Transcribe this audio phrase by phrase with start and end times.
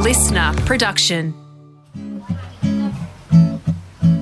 [0.00, 1.34] listener production.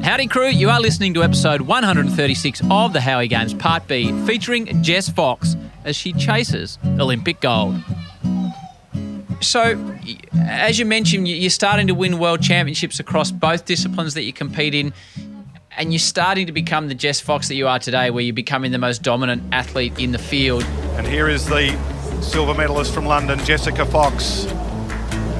[0.02, 0.48] Howdy, crew.
[0.48, 5.54] You are listening to episode 136 of the Howie Games Part B, featuring Jess Fox
[5.84, 7.76] as she chases Olympic gold.
[9.40, 9.96] So,
[10.34, 14.74] as you mentioned, you're starting to win world championships across both disciplines that you compete
[14.74, 14.92] in,
[15.76, 18.72] and you're starting to become the Jess Fox that you are today, where you're becoming
[18.72, 20.64] the most dominant athlete in the field.
[20.96, 21.78] And here is the
[22.20, 24.52] silver medalist from London, Jessica Fox.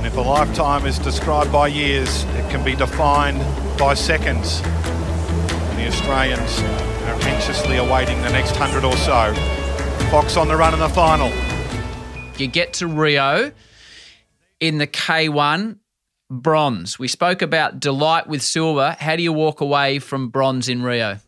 [0.08, 3.40] And if a lifetime is described by years, it can be defined
[3.78, 4.62] by seconds.
[4.64, 9.34] And the Australians are anxiously awaiting the next hundred or so.
[10.10, 11.30] Fox on the run in the final.
[12.38, 13.52] You get to Rio
[14.60, 15.76] in the K1
[16.30, 16.98] bronze.
[16.98, 18.96] We spoke about delight with silver.
[18.98, 21.18] How do you walk away from bronze in Rio?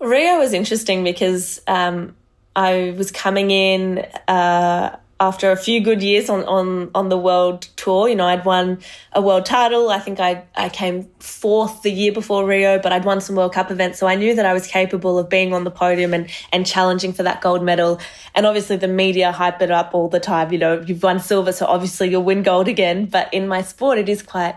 [0.00, 2.16] Rio was interesting because um,
[2.56, 7.62] I was coming in uh, after a few good years on, on, on the world
[7.76, 8.08] tour.
[8.08, 8.80] You know, I'd won
[9.12, 9.88] a world title.
[9.88, 13.54] I think I, I came fourth the year before Rio, but I'd won some World
[13.54, 13.98] Cup events.
[13.98, 17.14] So I knew that I was capable of being on the podium and, and challenging
[17.14, 17.98] for that gold medal.
[18.34, 20.52] And obviously the media hype it up all the time.
[20.52, 23.06] You know, you've won silver, so obviously you'll win gold again.
[23.06, 24.56] But in my sport, it is quite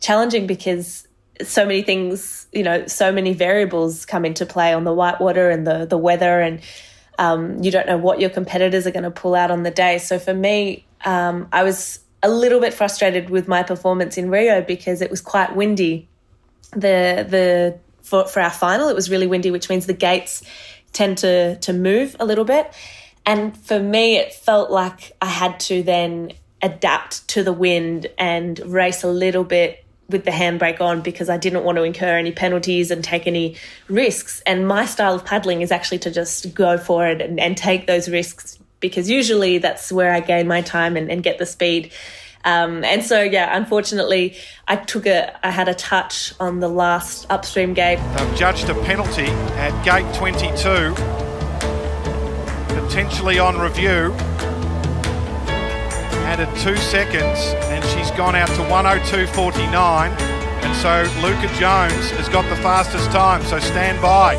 [0.00, 1.06] challenging because
[1.42, 5.66] so many things, you know, so many variables come into play on the whitewater and
[5.66, 6.60] the the weather, and
[7.18, 9.98] um, you don't know what your competitors are going to pull out on the day.
[9.98, 14.62] So for me, um, I was a little bit frustrated with my performance in Rio
[14.62, 16.08] because it was quite windy.
[16.72, 20.42] The the for, for our final, it was really windy, which means the gates
[20.92, 22.72] tend to to move a little bit.
[23.26, 28.58] And for me, it felt like I had to then adapt to the wind and
[28.60, 32.32] race a little bit with the handbrake on because I didn't want to incur any
[32.32, 33.56] penalties and take any
[33.88, 34.42] risks.
[34.46, 37.86] And my style of paddling is actually to just go for it and, and take
[37.86, 41.92] those risks because usually that's where I gain my time and, and get the speed.
[42.44, 47.26] Um, and so, yeah, unfortunately, I took a, I had a touch on the last
[47.28, 47.98] upstream gate.
[48.16, 50.94] They've judged a penalty at gate 22,
[52.80, 54.14] potentially on review.
[56.28, 57.38] Added two seconds,
[57.72, 60.10] and she's gone out to 102.49.
[60.62, 64.34] And so Luuka Jones has got the fastest time, so stand by.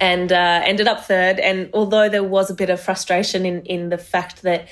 [0.00, 1.40] and uh, ended up third.
[1.40, 4.68] And although there was a bit of frustration in, in the fact that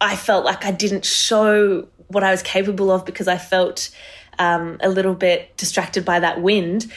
[0.00, 3.88] I felt like I didn't show what I was capable of because I felt
[4.38, 6.92] um, a little bit distracted by that wind,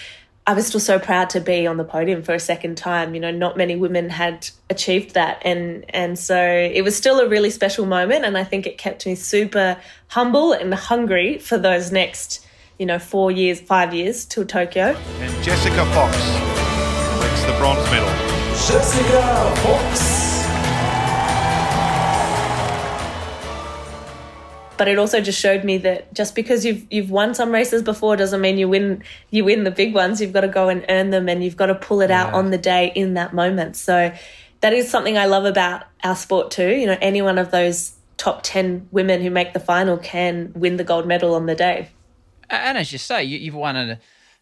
[0.48, 3.14] I was still so proud to be on the podium for a second time.
[3.14, 7.28] You know, not many women had achieved that, and and so it was still a
[7.28, 8.24] really special moment.
[8.24, 9.78] And I think it kept me super
[10.08, 12.48] humble and hungry for those next,
[12.80, 14.96] you know, four years, five years till Tokyo.
[15.20, 16.16] And Jessica Fox
[17.20, 18.08] wins the bronze medal.
[18.56, 20.17] Jessica Fox.
[24.78, 28.16] But it also just showed me that just because you've you've won some races before
[28.16, 30.22] doesn't mean you win you win the big ones.
[30.22, 32.52] You've got to go and earn them, and you've got to pull it out on
[32.52, 33.76] the day in that moment.
[33.76, 34.14] So
[34.62, 36.70] that is something I love about our sport too.
[36.76, 40.78] You know, any one of those top ten women who make the final can win
[40.78, 41.90] the gold medal on the day.
[42.50, 44.00] And as you say, you, you've won a,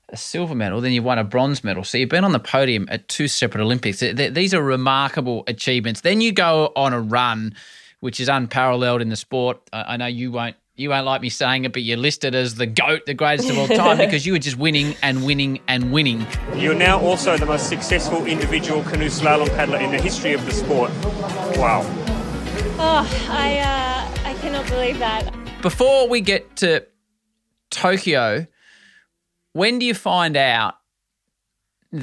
[0.10, 1.84] a silver medal, then you've won a bronze medal.
[1.84, 4.00] So you've been on the podium at two separate Olympics.
[4.00, 6.02] Th- th- These are remarkable achievements.
[6.02, 7.56] Then you go on a run,
[8.00, 9.60] which is unparalleled in the sport.
[9.74, 10.56] I, I know you won't.
[10.78, 13.58] You won't like me saying it, but you're listed as the GOAT, the greatest of
[13.58, 16.28] all time, because you were just winning and winning and winning.
[16.54, 20.52] You're now also the most successful individual canoe slalom paddler in the history of the
[20.52, 20.92] sport.
[21.58, 21.82] Wow.
[22.78, 25.34] Oh, I uh, I cannot believe that.
[25.62, 26.86] Before we get to
[27.70, 28.46] Tokyo,
[29.54, 30.76] when do you find out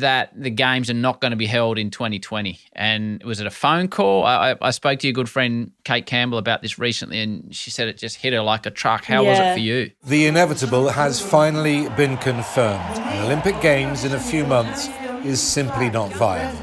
[0.01, 2.59] that the games are not going to be held in 2020?
[2.73, 4.25] And was it a phone call?
[4.25, 7.71] I, I- I spoke to your good friend Kate Campbell about this recently, and she
[7.71, 9.05] said it just hit her like a truck.
[9.05, 9.91] How was it for you?
[10.05, 12.99] The inevitable has finally been confirmed.
[12.99, 14.89] An Olympic Games in a few months
[15.25, 16.59] is simply not viable.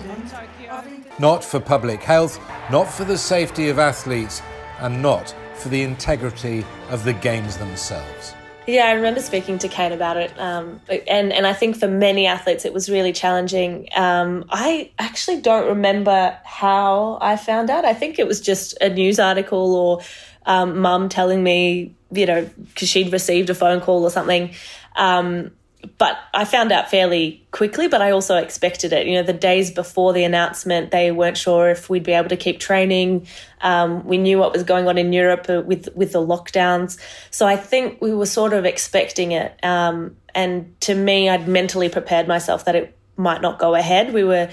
[1.20, 2.40] Not for public health,
[2.72, 4.42] not for the safety of athletes,
[4.80, 8.34] and not for the integrity of the Games themselves.
[8.70, 12.28] Yeah, I remember speaking to Kate about it, um, and and I think for many
[12.28, 13.90] athletes it was really challenging.
[13.96, 17.84] Um, I actually don't remember how I found out.
[17.84, 20.02] I think it was just a news article or
[20.46, 24.54] um, mum telling me, you know, because she'd received a phone call or something.
[24.96, 25.50] Um,
[25.98, 29.08] but I found out fairly quickly, but I also expected it.
[29.08, 32.38] You know, the days before the announcement, they weren't sure if we'd be able to
[32.38, 33.28] keep training.
[33.62, 37.00] Um, we knew what was going on in Europe uh, with with the lockdowns,
[37.32, 39.58] so I think we were sort of expecting it.
[39.64, 44.14] Um, and to me, I'd mentally prepared myself that it might not go ahead.
[44.14, 44.50] We were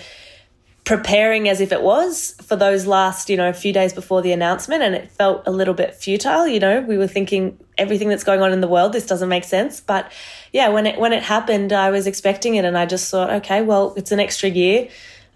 [0.86, 4.84] preparing as if it was for those last, you know, few days before the announcement.
[4.84, 6.46] And it felt a little bit futile.
[6.46, 9.42] You know, we were thinking everything that's going on in the world, this doesn't make
[9.42, 9.80] sense.
[9.80, 10.10] But
[10.52, 13.62] yeah, when it, when it happened, I was expecting it and I just thought, okay,
[13.62, 14.88] well, it's an extra year.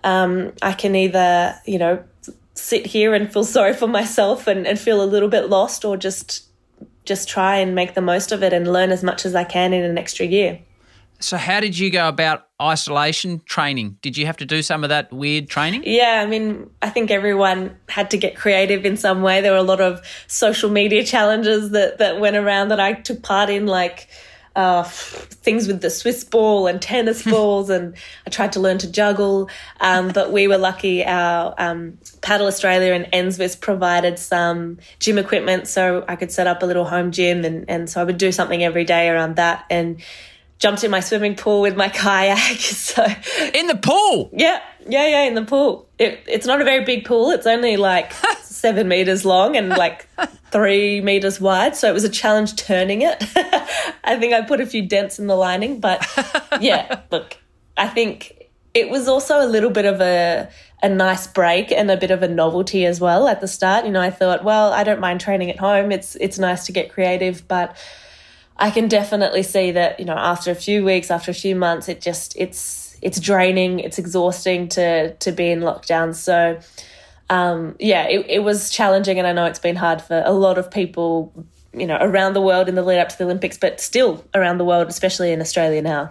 [0.05, 2.05] Um, I can either, you know,
[2.55, 5.97] sit here and feel sorry for myself and, and feel a little bit lost or
[5.97, 6.47] just
[7.07, 9.73] just try and make the most of it and learn as much as I can
[9.73, 10.61] in an extra year.
[11.21, 13.99] So, how did you go about isolation training?
[14.01, 15.83] Did you have to do some of that weird training?
[15.85, 19.43] Yeah, I mean, I think everyone had to get creative in some way.
[19.43, 23.23] There were a lot of social media challenges that, that went around that I took
[23.23, 24.09] part in, like
[24.57, 27.95] uh, things with the Swiss ball and tennis balls, and
[28.27, 29.51] I tried to learn to juggle.
[29.81, 31.05] Um, but we were lucky.
[31.05, 36.63] Our um, Paddle Australia and NSWIS provided some gym equipment, so I could set up
[36.63, 39.67] a little home gym, and, and so I would do something every day around that.
[39.69, 40.01] And
[40.61, 42.39] jumped in my swimming pool with my kayak.
[42.61, 43.05] So
[43.55, 45.89] in the pool, yeah, yeah, yeah, in the pool.
[45.99, 47.31] It, it's not a very big pool.
[47.31, 48.13] It's only like
[48.43, 50.07] seven meters long and like
[50.51, 51.77] three meters wide.
[51.77, 53.23] So it was a challenge turning it.
[54.05, 56.07] I think I put a few dents in the lining, but
[56.61, 57.37] yeah, look,
[57.77, 60.51] I think it was also a little bit of a
[60.83, 63.85] a nice break and a bit of a novelty as well at the start.
[63.85, 65.93] You know, I thought, well, I don't mind training at home.
[65.93, 67.77] It's it's nice to get creative, but
[68.61, 71.89] I can definitely see that, you know, after a few weeks, after a few months,
[71.89, 76.15] it just it's it's draining, it's exhausting to to be in lockdown.
[76.15, 76.61] So
[77.31, 80.59] um, yeah, it, it was challenging and I know it's been hard for a lot
[80.59, 81.33] of people,
[81.73, 84.59] you know, around the world in the lead up to the Olympics, but still around
[84.59, 86.11] the world, especially in Australia now.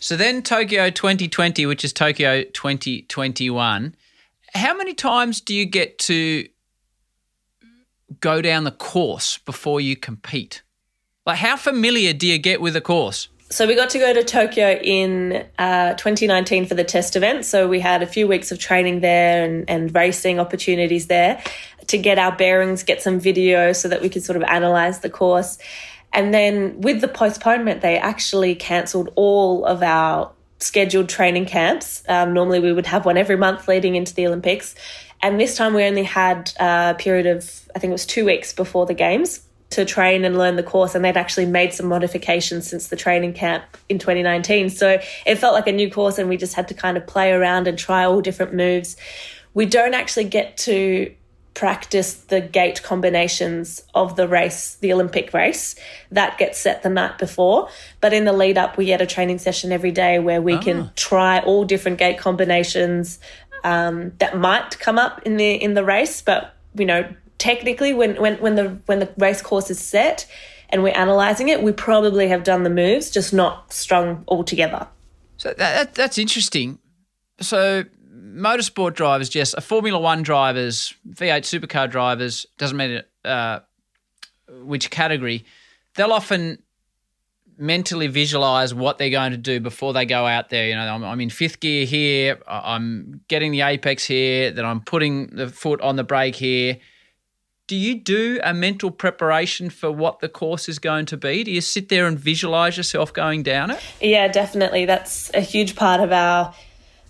[0.00, 3.94] So then Tokyo 2020, which is Tokyo 2021,
[4.54, 6.48] how many times do you get to
[8.20, 10.62] go down the course before you compete?
[11.26, 13.28] Like, how familiar do you get with the course?
[13.50, 17.44] So we got to go to Tokyo in uh, 2019 for the test event.
[17.44, 21.42] So we had a few weeks of training there and, and racing opportunities there
[21.88, 25.10] to get our bearings, get some video so that we could sort of analyze the
[25.10, 25.58] course.
[26.12, 30.30] And then with the postponement, they actually cancelled all of our
[30.60, 32.04] scheduled training camps.
[32.08, 34.76] Um, normally we would have one every month leading into the Olympics.
[35.22, 38.52] And this time we only had a period of, I think it was two weeks
[38.52, 42.68] before the games to train and learn the course and they'd actually made some modifications
[42.68, 46.36] since the training camp in 2019 so it felt like a new course and we
[46.36, 48.96] just had to kind of play around and try all different moves.
[49.54, 51.12] We don't actually get to
[51.54, 55.74] practice the gate combinations of the race the olympic race.
[56.10, 57.68] That gets set the night before
[58.00, 60.80] but in the lead up we get a training session every day where we can
[60.80, 60.90] ah.
[60.96, 63.18] try all different gate combinations
[63.64, 67.08] um, that might come up in the in the race but you know
[67.38, 70.26] technically when, when, when the when the race course is set
[70.70, 74.86] and we're analyzing it, we probably have done the moves, just not strung all together.
[75.36, 76.78] So that, that's interesting.
[77.40, 83.60] So motorsport drivers, Jess, Formula One drivers, V8 supercar drivers, doesn't matter uh,
[84.48, 85.44] which category,
[85.94, 86.62] they'll often
[87.58, 90.68] mentally visualize what they're going to do before they go out there.
[90.68, 94.80] You know, I'm, I'm, in fifth gear here, I'm getting the apex here, then I'm
[94.80, 96.78] putting the foot on the brake here
[97.66, 101.42] do you do a mental preparation for what the course is going to be?
[101.42, 103.80] Do you sit there and visualize yourself going down it?
[104.00, 104.84] Yeah, definitely.
[104.84, 106.54] That's a huge part of our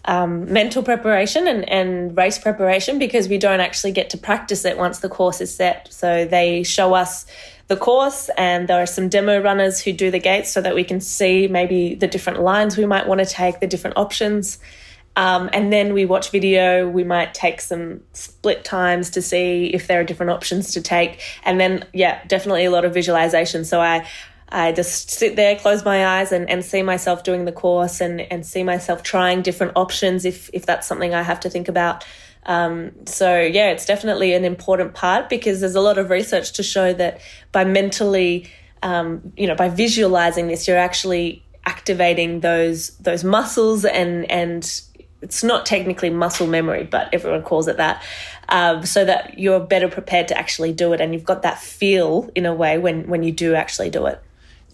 [0.06, 4.78] um, mental preparation and, and race preparation because we don't actually get to practice it
[4.78, 5.88] once the course is set.
[5.92, 7.26] So they show us
[7.68, 10.84] the course and there are some demo runners who do the gates so that we
[10.84, 14.58] can see maybe the different lines we might want to take, the different options.
[15.16, 16.88] Um, and then we watch video.
[16.88, 21.20] We might take some split times to see if there are different options to take.
[21.42, 23.64] And then, yeah, definitely a lot of visualization.
[23.64, 24.06] So I,
[24.50, 28.20] I just sit there, close my eyes, and, and see myself doing the course and,
[28.20, 32.04] and see myself trying different options if, if that's something I have to think about.
[32.44, 36.62] Um, so, yeah, it's definitely an important part because there's a lot of research to
[36.62, 37.20] show that
[37.52, 38.48] by mentally,
[38.82, 44.80] um, you know, by visualizing this, you're actually activating those those muscles and and
[45.22, 48.02] it's not technically muscle memory, but everyone calls it that.
[48.48, 52.30] Um, so that you're better prepared to actually do it, and you've got that feel
[52.34, 54.22] in a way when when you do actually do it.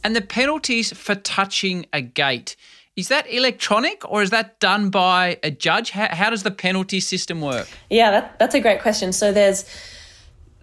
[0.05, 2.57] And the penalties for touching a gate.
[2.95, 5.91] Is that electronic or is that done by a judge?
[5.91, 7.67] How, how does the penalty system work?
[7.89, 9.15] Yeah, that, that's a great question.
[9.15, 9.65] So there's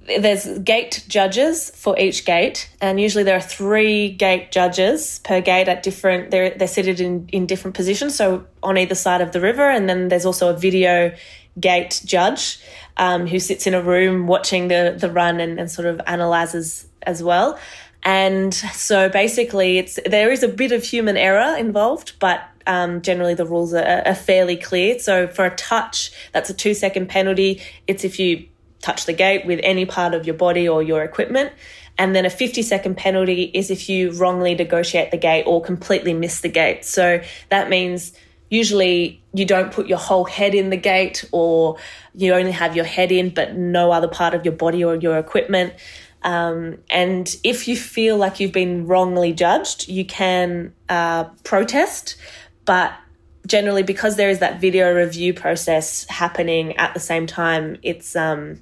[0.06, 5.68] there's gate judges for each gate, and usually there are three gate judges per gate
[5.68, 6.32] at different.
[6.32, 9.90] They're they're seated in in different positions, so on either side of the river, and
[9.90, 11.14] then there's also a video
[11.60, 12.60] gate judge
[12.98, 16.88] um, who sits in a room watching the the run and, and sort of analyzes
[17.04, 17.60] as well.
[18.04, 23.34] And so basically, it's there is a bit of human error involved, but um, generally
[23.34, 25.00] the rules are, are fairly clear.
[25.00, 27.62] So for a touch, that's a two second penalty.
[27.88, 28.48] It's if you
[28.82, 31.52] touch the gate with any part of your body or your equipment.
[31.98, 36.14] And then a 50 second penalty is if you wrongly negotiate the gate or completely
[36.14, 36.86] miss the gate.
[36.86, 38.14] So that means
[38.50, 41.78] usually you don't put your whole head in the gate or
[42.16, 45.18] you only have your head in but no other part of your body or your
[45.18, 45.74] equipment.
[46.24, 52.16] Um, and if you feel like you've been wrongly judged, you can uh, protest,
[52.66, 52.94] but
[53.46, 58.62] generally because there is that video review process happening at the same time, it's um,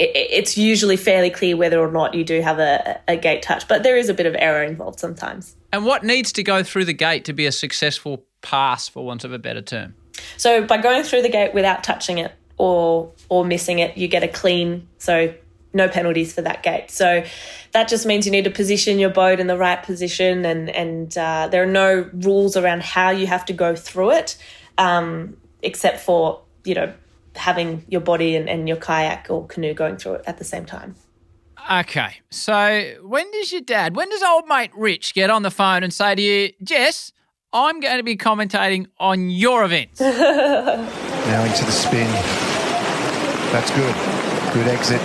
[0.00, 3.68] it, it's usually fairly clear whether or not you do have a, a gate touch,
[3.68, 5.56] but there is a bit of error involved sometimes.
[5.72, 9.24] And what needs to go through the gate to be a successful pass, for want
[9.24, 9.94] of a better term?
[10.36, 14.22] So by going through the gate without touching it or or missing it, you get
[14.22, 14.88] a clean.
[14.98, 15.34] So
[15.72, 16.90] no penalties for that gate.
[16.90, 17.24] So
[17.72, 21.16] that just means you need to position your boat in the right position, and and
[21.16, 24.36] uh, there are no rules around how you have to go through it,
[24.78, 26.92] um, except for you know
[27.40, 30.64] having your body and, and your kayak or canoe going through it at the same
[30.64, 30.94] time.
[31.70, 35.82] Okay, so when does your dad, when does old mate Rich get on the phone
[35.82, 37.12] and say to you, Jess,
[37.52, 39.90] I'm going to be commentating on your event.
[40.00, 42.10] now into the spin.
[43.52, 43.94] That's good.
[44.54, 45.00] Good exit.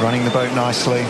[0.00, 1.04] Running the boat nicely.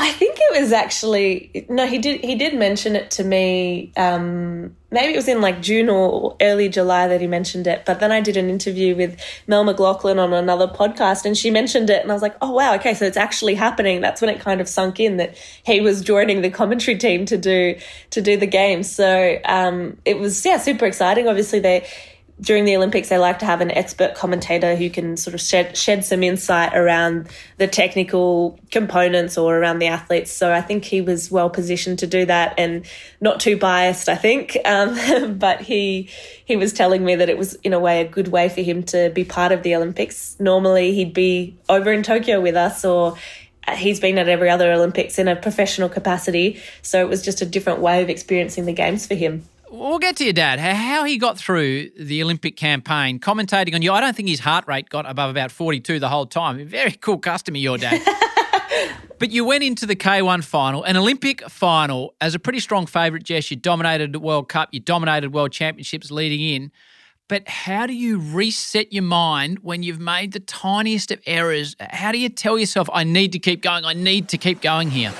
[0.00, 1.86] I think it was actually no.
[1.86, 2.22] He did.
[2.22, 3.92] He did mention it to me.
[3.98, 7.84] Um, maybe it was in like June or early July that he mentioned it.
[7.84, 11.90] But then I did an interview with Mel McLaughlin on another podcast, and she mentioned
[11.90, 14.40] it, and I was like, "Oh wow, okay, so it's actually happening." That's when it
[14.40, 17.76] kind of sunk in that he was joining the commentary team to do
[18.08, 18.82] to do the game.
[18.82, 21.28] So um, it was yeah, super exciting.
[21.28, 21.86] Obviously, they
[22.40, 25.76] during the Olympics, they like to have an expert commentator who can sort of shed,
[25.76, 27.28] shed some insight around
[27.58, 30.32] the technical components or around the athletes.
[30.32, 32.86] So I think he was well positioned to do that and
[33.20, 34.56] not too biased, I think.
[34.64, 36.08] Um, but he
[36.44, 38.82] he was telling me that it was in a way a good way for him
[38.84, 40.36] to be part of the Olympics.
[40.40, 43.16] Normally, he'd be over in Tokyo with us or
[43.76, 46.60] he's been at every other Olympics in a professional capacity.
[46.82, 49.44] So it was just a different way of experiencing the games for him.
[49.70, 50.58] We'll get to your dad.
[50.58, 53.92] How he got through the Olympic campaign, commentating on you.
[53.92, 56.66] I don't think his heart rate got above about 42 the whole time.
[56.66, 58.02] Very cool customer, your dad.
[59.20, 63.22] but you went into the K1 final, an Olympic final, as a pretty strong favourite,
[63.22, 63.48] Jess.
[63.48, 66.72] You dominated the World Cup, you dominated World Championships leading in.
[67.28, 71.76] But how do you reset your mind when you've made the tiniest of errors?
[71.78, 74.90] How do you tell yourself, I need to keep going, I need to keep going
[74.90, 75.12] here?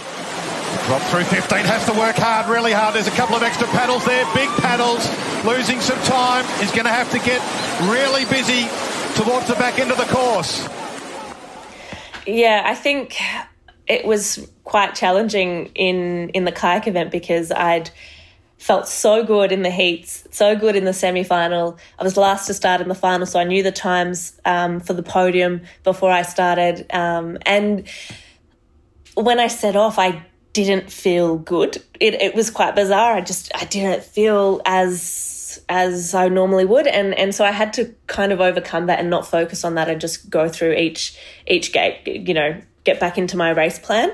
[0.87, 2.95] Drop through 15, has to work hard, really hard.
[2.95, 5.07] There's a couple of extra paddles there, big paddles,
[5.45, 6.45] losing some time.
[6.59, 7.41] He's going to have to get
[7.89, 8.67] really busy
[9.15, 10.69] towards the back end of the course.
[12.27, 13.21] Yeah, I think
[13.87, 17.91] it was quite challenging in in the kayak event because I'd
[18.59, 21.79] felt so good in the heats, so good in the semi final.
[21.99, 24.93] I was last to start in the final, so I knew the times um, for
[24.93, 26.87] the podium before I started.
[26.93, 27.89] Um, and
[29.15, 30.23] when I set off, I
[30.53, 31.83] didn't feel good.
[32.01, 33.15] It, it was quite bizarre.
[33.15, 37.73] I just I didn't feel as as I normally would, and and so I had
[37.75, 41.19] to kind of overcome that and not focus on that and just go through each
[41.47, 42.07] each gate.
[42.07, 44.13] You know, get back into my race plan.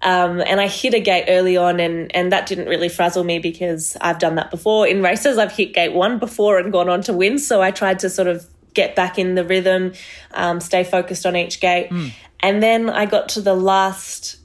[0.00, 3.38] Um, and I hit a gate early on, and and that didn't really frazzle me
[3.38, 5.38] because I've done that before in races.
[5.38, 8.28] I've hit gate one before and gone on to win, so I tried to sort
[8.28, 9.92] of get back in the rhythm,
[10.32, 12.12] um, stay focused on each gate, mm.
[12.40, 14.37] and then I got to the last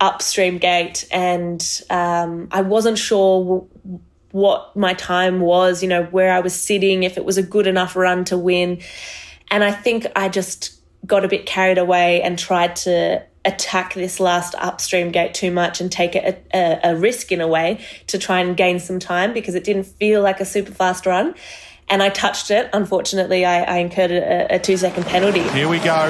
[0.00, 4.00] upstream gate, and um, I wasn't sure w-
[4.32, 7.66] what my time was, you know, where I was sitting, if it was a good
[7.66, 8.80] enough run to win.
[9.50, 14.18] And I think I just got a bit carried away and tried to attack this
[14.20, 18.18] last upstream gate too much and take a, a, a risk in a way to
[18.18, 21.34] try and gain some time because it didn't feel like a super fast run
[21.88, 22.70] and I touched it.
[22.72, 25.42] Unfortunately, I, I incurred a, a, two second penalty.
[25.50, 26.08] Here we go.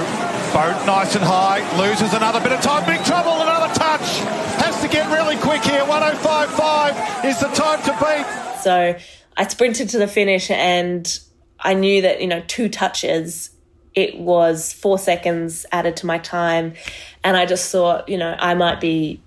[0.54, 1.60] Boat nice and high.
[1.78, 2.86] Loses another bit of time.
[2.86, 3.32] Big trouble.
[3.32, 4.18] Another touch.
[4.62, 5.80] Has to get really quick here.
[5.80, 8.62] 105.5 is the time to beat.
[8.62, 8.96] So
[9.36, 11.18] I sprinted to the finish and
[11.58, 13.50] I knew that, you know, two touches,
[13.94, 16.74] it was four seconds added to my time.
[17.24, 19.20] And I just thought, you know, I might be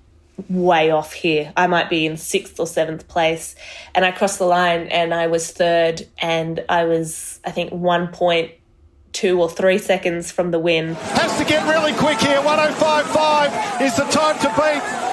[0.47, 1.51] way off here.
[1.57, 3.53] I might be in sixth or seventh place.
[3.93, 9.37] And I crossed the line and I was third and I was, I think, 1.2
[9.37, 10.93] or 3 seconds from the win.
[10.93, 12.37] Has to get really quick here.
[12.37, 15.06] 105.5 is the time to beat.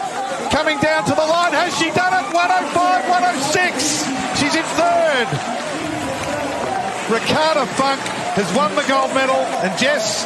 [0.55, 1.53] Coming down to the line.
[1.53, 2.33] Has she done it?
[2.33, 4.39] 105, 106.
[4.39, 5.27] She's in third.
[7.11, 8.01] Ricarda Funk
[8.39, 10.25] has won the gold medal and Jess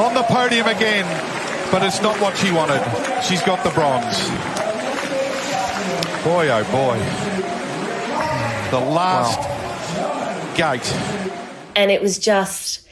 [0.00, 1.04] on the podium again.
[1.70, 2.80] but it's not what she wanted.
[3.22, 4.16] She's got the bronze.
[6.24, 6.98] Boy, oh boy.
[8.70, 10.54] The last wow.
[10.56, 10.90] gate.
[11.76, 12.86] And it was just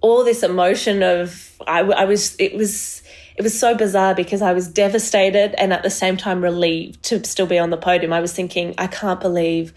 [0.00, 3.01] all this emotion of, I, I was, it was,
[3.36, 7.24] it was so bizarre because I was devastated and at the same time relieved to
[7.24, 8.12] still be on the podium.
[8.12, 9.72] I was thinking, I can't believe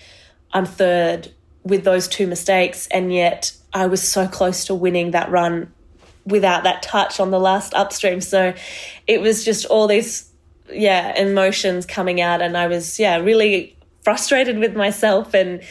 [0.54, 1.32] I'm third
[1.64, 5.74] with those two mistakes, and yet I was so close to winning that run
[6.26, 8.22] without that touch on the last upstream.
[8.22, 8.54] So
[9.08, 10.30] it was just all these,
[10.72, 15.62] yeah, emotions coming out, and I was, yeah, really frustrated with myself and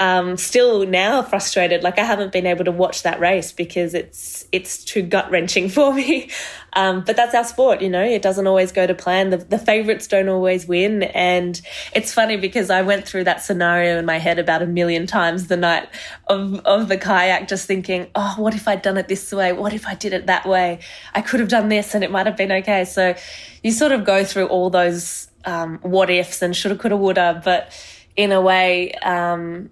[0.00, 1.82] um, still now frustrated.
[1.82, 5.68] Like I haven't been able to watch that race because it's it's too gut wrenching
[5.76, 6.30] for me.
[6.72, 8.02] Um, but that's our sport, you know.
[8.02, 9.30] It doesn't always go to plan.
[9.30, 11.60] The, the favorites don't always win, and
[11.94, 15.48] it's funny because I went through that scenario in my head about a million times
[15.48, 15.88] the night
[16.28, 19.52] of of the kayak, just thinking, oh, what if I'd done it this way?
[19.52, 20.78] What if I did it that way?
[21.14, 22.86] I could have done this, and it might have been okay.
[22.86, 23.14] So
[23.62, 27.70] you sort of go through all those um, what ifs and shoulda, coulda, woulda, but
[28.16, 28.92] in a way.
[28.92, 29.68] Um,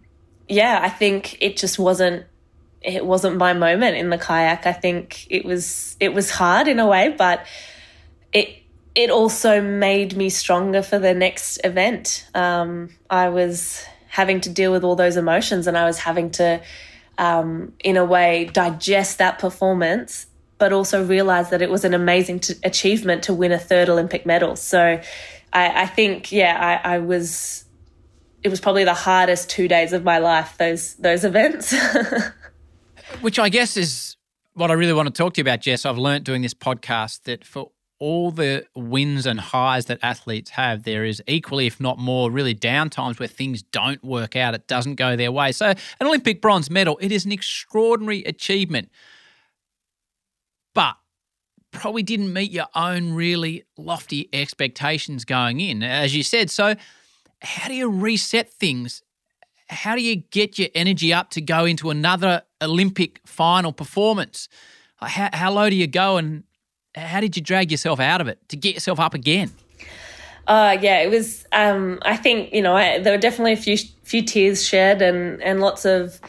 [0.49, 2.26] yeah, I think it just wasn't
[2.81, 4.67] it wasn't my moment in the kayak.
[4.67, 7.47] I think it was it was hard in a way, but
[8.33, 8.62] it
[8.95, 12.26] it also made me stronger for the next event.
[12.35, 16.61] Um, I was having to deal with all those emotions, and I was having to,
[17.19, 20.26] um, in a way, digest that performance,
[20.57, 24.26] but also realize that it was an amazing t- achievement to win a third Olympic
[24.26, 24.57] medal.
[24.57, 25.00] So,
[25.52, 27.64] I, I think, yeah, I, I was
[28.42, 30.57] it was probably the hardest two days of my life.
[30.59, 31.75] Those those events.
[33.21, 34.16] Which I guess is
[34.54, 35.87] what I really want to talk to you about, Jess.
[35.87, 40.85] I've learned doing this podcast that for all the wins and highs that athletes have,
[40.85, 44.54] there is equally, if not more, really down times where things don't work out.
[44.54, 45.52] It doesn't go their way.
[45.52, 48.90] So, an Olympic bronze medal, it is an extraordinary achievement.
[50.75, 50.97] But
[51.73, 56.50] probably didn't meet your own really lofty expectations going in, as you said.
[56.50, 56.75] So,
[57.40, 59.02] how do you reset things?
[59.68, 64.49] How do you get your energy up to go into another Olympic final performance?
[64.97, 66.45] How, how low do you go and
[66.95, 69.52] how did you drag yourself out of it to get yourself up again?
[70.46, 71.44] Uh, yeah, it was.
[71.53, 75.42] Um, I think you know I, there were definitely a few few tears shed and
[75.42, 76.20] and lots of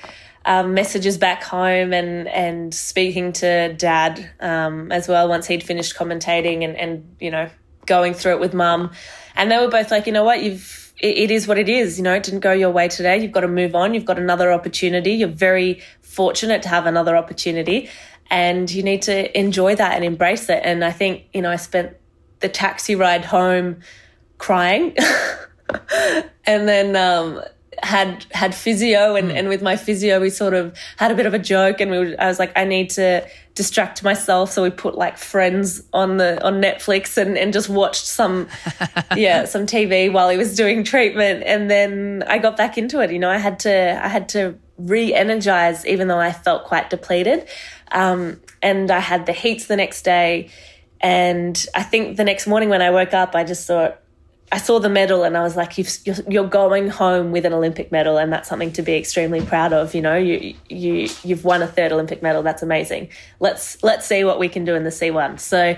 [0.43, 5.95] um, messages back home and and speaking to dad um, as well once he'd finished
[5.95, 7.49] commentating and and you know
[7.85, 8.91] going through it with mum,
[9.37, 11.97] and they were both like, you know what, you've it, it is what it is.
[11.97, 13.17] You know, it didn't go your way today.
[13.21, 13.93] You've got to move on.
[13.93, 15.13] You've got another opportunity.
[15.13, 17.89] You're very fortunate to have another opportunity
[18.29, 20.61] and you need to enjoy that and embrace it.
[20.63, 21.95] And I think, you know, I spent
[22.39, 23.79] the taxi ride home
[24.37, 24.95] crying
[26.45, 27.41] and then, um,
[27.81, 29.35] had had physio and, mm.
[29.35, 31.97] and with my physio we sort of had a bit of a joke and we
[31.97, 33.25] were, I was like I need to
[33.59, 38.05] distract myself so we put like friends on the on Netflix and, and just watched
[38.05, 38.47] some
[39.17, 41.43] yeah some TV while he was doing treatment.
[41.45, 44.57] And then I got back into it you know I had to I had to
[44.77, 47.49] re-energize even though I felt quite depleted.
[47.91, 50.51] Um, and I had the heats the next day.
[51.01, 53.99] And I think the next morning when I woke up I just thought
[54.51, 57.91] I saw the medal and I was like, you're, you're going home with an Olympic
[57.91, 59.93] medal, and that's something to be extremely proud of.
[59.93, 62.41] You know, you you you've won a third Olympic medal.
[62.41, 63.09] That's amazing.
[63.39, 65.39] Let's let's see what we can do in the C1.
[65.39, 65.75] So,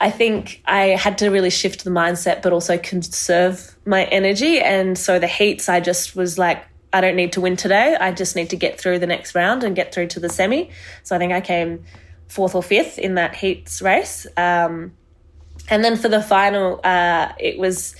[0.00, 4.58] I think I had to really shift the mindset, but also conserve my energy.
[4.58, 7.96] And so the heats, I just was like, I don't need to win today.
[8.00, 10.70] I just need to get through the next round and get through to the semi.
[11.02, 11.84] So I think I came
[12.28, 14.26] fourth or fifth in that heats race.
[14.38, 14.92] Um,
[15.70, 17.94] and then for the final, uh, it was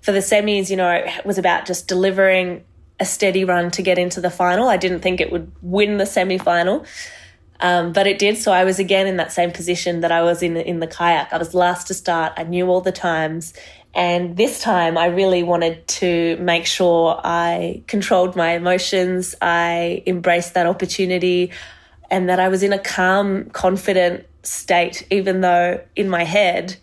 [0.00, 2.64] for the semis, you know, it was about just delivering
[3.00, 4.68] a steady run to get into the final.
[4.68, 6.86] I didn't think it would win the semi final.
[7.58, 8.38] Um, but it did.
[8.38, 11.32] So I was again in that same position that I was in in the kayak.
[11.32, 12.34] I was last to start.
[12.36, 13.54] I knew all the times,
[13.94, 19.34] and this time I really wanted to make sure I controlled my emotions.
[19.40, 21.50] I embraced that opportunity,
[22.10, 25.06] and that I was in a calm, confident state.
[25.10, 26.76] Even though in my head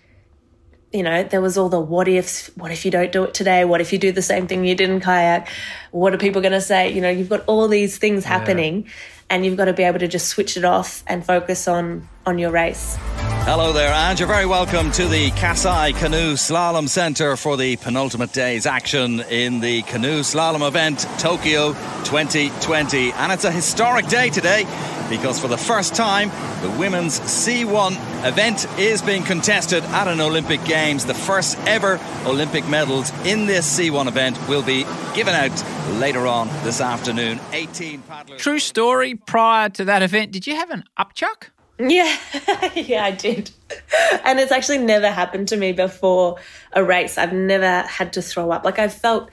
[0.93, 2.51] you know, there was all the what ifs.
[2.55, 3.65] What if you don't do it today?
[3.65, 5.47] What if you do the same thing you did in kayak?
[5.91, 6.93] What are people going to say?
[6.93, 8.89] You know, you've got all these things happening, yeah.
[9.31, 12.37] and you've got to be able to just switch it off and focus on on
[12.37, 12.97] your race.
[13.45, 18.31] Hello there, and you're very welcome to the Kasai Canoe Slalom Centre for the penultimate
[18.31, 21.73] day's action in the canoe slalom event Tokyo
[22.05, 23.11] 2020.
[23.11, 24.63] And it's a historic day today
[25.09, 26.29] because for the first time,
[26.61, 27.91] the women's C1
[28.25, 31.05] event is being contested at an Olympic Games.
[31.05, 35.51] The first ever Olympic medals in this C1 event will be given out
[35.99, 37.41] later on this afternoon.
[37.51, 38.41] 18 paddlers.
[38.41, 41.49] True story, prior to that event, did you have an upchuck?
[41.79, 42.15] Yeah,
[42.75, 43.51] yeah, I did.
[44.23, 46.37] and it's actually never happened to me before
[46.71, 47.17] a race.
[47.17, 48.63] I've never had to throw up.
[48.63, 49.31] Like I've felt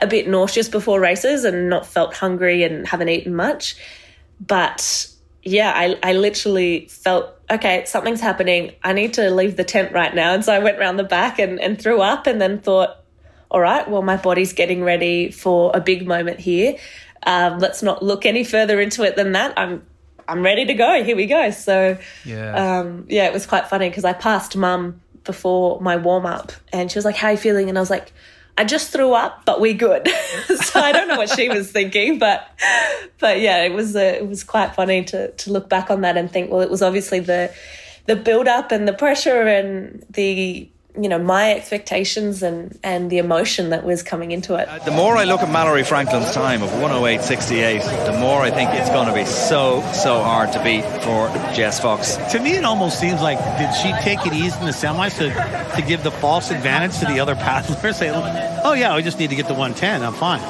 [0.00, 3.76] a bit nauseous before races and not felt hungry and haven't eaten much.
[4.40, 5.06] But
[5.42, 8.72] yeah, I, I literally felt, okay, something's happening.
[8.82, 10.34] I need to leave the tent right now.
[10.34, 12.96] And so I went around the back and, and threw up and then thought,
[13.50, 16.76] all right, well, my body's getting ready for a big moment here.
[17.24, 19.52] Um, let's not look any further into it than that.
[19.58, 19.84] I'm
[20.28, 21.02] I'm ready to go.
[21.04, 21.50] Here we go.
[21.50, 26.26] So yeah, um, yeah, it was quite funny because I passed mum before my warm
[26.26, 28.12] up, and she was like, "How are you feeling?" And I was like,
[28.56, 30.08] "I just threw up, but we're good."
[30.56, 32.48] so I don't know what she was thinking, but
[33.18, 36.16] but yeah, it was uh, it was quite funny to to look back on that
[36.16, 37.52] and think, well, it was obviously the
[38.06, 40.68] the build up and the pressure and the
[41.00, 44.68] you know my expectations and and the emotion that was coming into it.
[44.84, 48.90] The more I look at Mallory Franklin's time of 108.68, the more I think it's
[48.90, 52.16] going to be so so hard to beat for Jess Fox.
[52.32, 55.30] To me, it almost seems like did she take it easy in the semis to
[55.76, 57.96] to give the false advantage to the other paddlers?
[58.02, 58.10] Say,
[58.64, 60.02] oh yeah, I just need to get to 110.
[60.02, 60.40] I'm fine.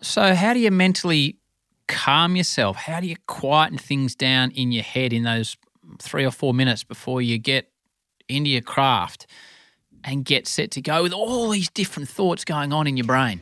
[0.00, 1.38] So how do you mentally
[1.88, 2.76] calm yourself?
[2.76, 5.56] How do you quieten things down in your head in those
[5.98, 7.70] three or four minutes before you get
[8.28, 9.26] into your craft
[10.02, 13.40] and get set to go with all these different thoughts going on in your brain?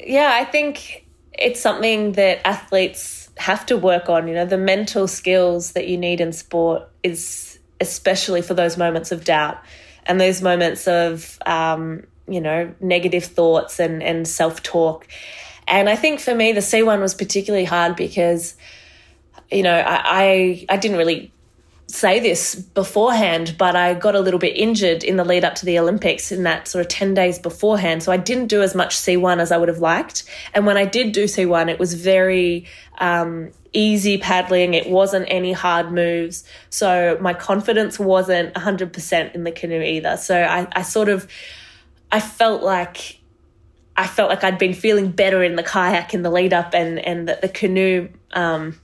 [0.00, 4.28] Yeah, I think it's something that athletes have to work on.
[4.28, 9.12] You know, the mental skills that you need in sport is especially for those moments
[9.12, 9.62] of doubt
[10.06, 15.06] and those moments of, um, you know, negative thoughts and, and self talk.
[15.66, 18.54] And I think for me, the C1 was particularly hard because,
[19.50, 21.32] you know, I, I, I didn't really
[21.86, 25.66] say this beforehand, but I got a little bit injured in the lead up to
[25.66, 28.02] the Olympics in that sort of 10 days beforehand.
[28.02, 30.24] So I didn't do as much C1 as I would have liked.
[30.54, 32.66] And when I did do C1, it was very
[32.98, 34.72] um, easy paddling.
[34.72, 36.44] It wasn't any hard moves.
[36.70, 40.16] So my confidence wasn't 100% in the canoe either.
[40.16, 41.28] So I, I sort of,
[42.10, 43.20] I felt like,
[43.96, 46.98] I felt like I'd been feeling better in the kayak in the lead up and,
[46.98, 48.80] and the, the canoe, um,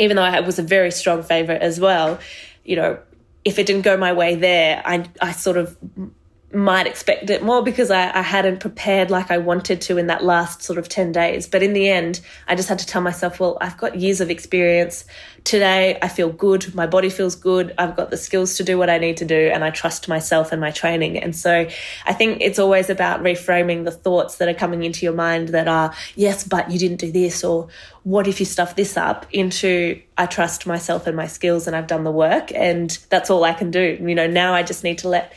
[0.00, 2.18] even though I was a very strong favorite as well,
[2.64, 2.98] you know,
[3.44, 5.76] if it didn't go my way there, I I sort of
[6.52, 10.24] might expect it more because I, I hadn't prepared like I wanted to in that
[10.24, 11.46] last sort of 10 days.
[11.46, 14.30] But in the end, I just had to tell myself, well, I've got years of
[14.30, 15.04] experience.
[15.44, 16.74] Today, I feel good.
[16.74, 17.72] My body feels good.
[17.78, 20.50] I've got the skills to do what I need to do, and I trust myself
[20.50, 21.18] and my training.
[21.18, 21.68] And so
[22.04, 25.68] I think it's always about reframing the thoughts that are coming into your mind that
[25.68, 27.68] are, yes, but you didn't do this, or
[28.02, 31.86] what if you stuff this up, into I trust myself and my skills, and I've
[31.86, 32.50] done the work.
[32.52, 33.98] And that's all I can do.
[34.00, 35.32] You know, now I just need to let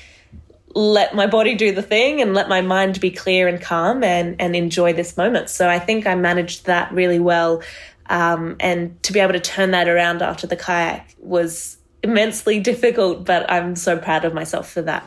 [0.76, 4.36] let my body do the thing and let my mind be clear and calm and,
[4.40, 5.50] and enjoy this moment.
[5.50, 7.62] So I think I managed that really well.
[8.08, 13.26] Um, and to be able to turn that around after the kayak was immensely difficult,
[13.26, 15.04] but I'm so proud of myself for that.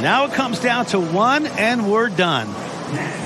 [0.00, 2.48] Now it comes down to one, and we're done.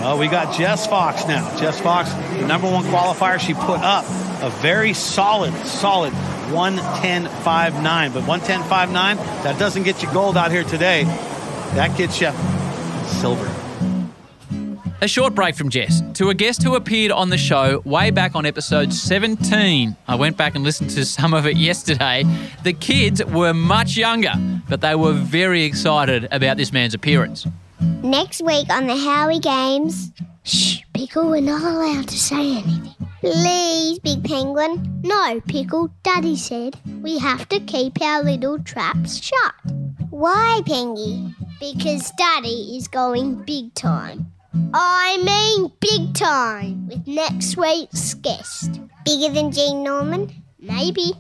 [0.01, 1.55] Well, we got Jess Fox now.
[1.59, 4.05] Jess Fox, the number one qualifier, she put up
[4.43, 6.13] a very solid, solid
[6.51, 8.15] 110.59.
[8.15, 11.05] But 110.59, that doesn't get you gold out here today.
[11.75, 12.31] That gets you
[13.21, 13.49] silver.
[15.03, 18.35] A short break from Jess to a guest who appeared on the show way back
[18.35, 19.97] on episode 17.
[20.07, 22.25] I went back and listened to some of it yesterday.
[22.65, 24.35] The kids were much younger,
[24.69, 27.47] but they were very excited about this man's appearance.
[28.03, 30.13] Next week on the Howie Games.
[30.43, 32.95] Shh, Pickle, we're not allowed to say anything.
[33.21, 35.01] Please, Big Penguin.
[35.03, 39.55] No, Pickle, Daddy said we have to keep our little traps shut.
[40.11, 41.35] Why, Pengy?
[41.61, 44.33] Because Daddy is going big time.
[44.73, 48.81] I mean big time with next week's guest.
[49.05, 50.33] Bigger than Gene Norman?
[50.59, 51.13] Maybe.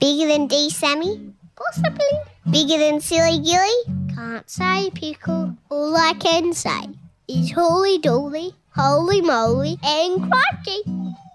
[0.00, 1.32] Bigger than D Sammy?
[1.54, 2.04] Possibly.
[2.50, 4.12] Bigger than Silly Gilly?
[4.12, 5.56] Can't say, Pickle.
[5.70, 6.88] All I can say
[7.28, 10.82] is Holy Dolly, Holy Moly, and Crikey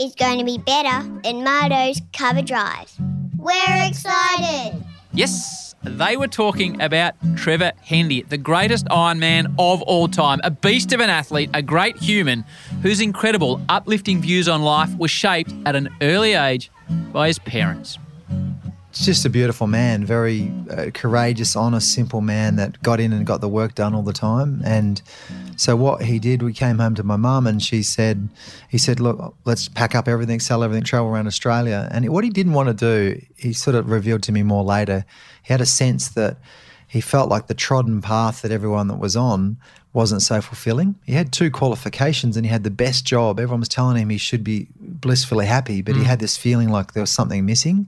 [0.02, 2.92] is going to be better than Mardo's cover drive.
[3.38, 4.84] We're excited!
[5.14, 10.94] Yes, they were talking about Trevor Hendy, the greatest Ironman of all time, a beast
[10.94, 12.46] of an athlete, a great human
[12.82, 16.72] whose incredible, uplifting views on life were shaped at an early age
[17.12, 17.98] by his parents.
[18.94, 23.42] Just a beautiful man, very uh, courageous, honest, simple man that got in and got
[23.42, 24.62] the work done all the time.
[24.66, 25.02] And
[25.56, 28.30] so what he did, we came home to my mum and she said,
[28.70, 31.88] he said, look, let's pack up everything, sell everything, travel around Australia.
[31.92, 35.06] And what he didn't want to do, he sort of revealed to me more later.
[35.44, 36.38] He had a sense that
[36.88, 39.58] he felt like the trodden path that everyone that was on
[39.94, 40.96] wasn't so fulfilling.
[41.06, 43.40] He had two qualifications and he had the best job.
[43.40, 46.00] Everyone was telling him he should be blissfully happy, but mm.
[46.00, 47.88] he had this feeling like there was something missing.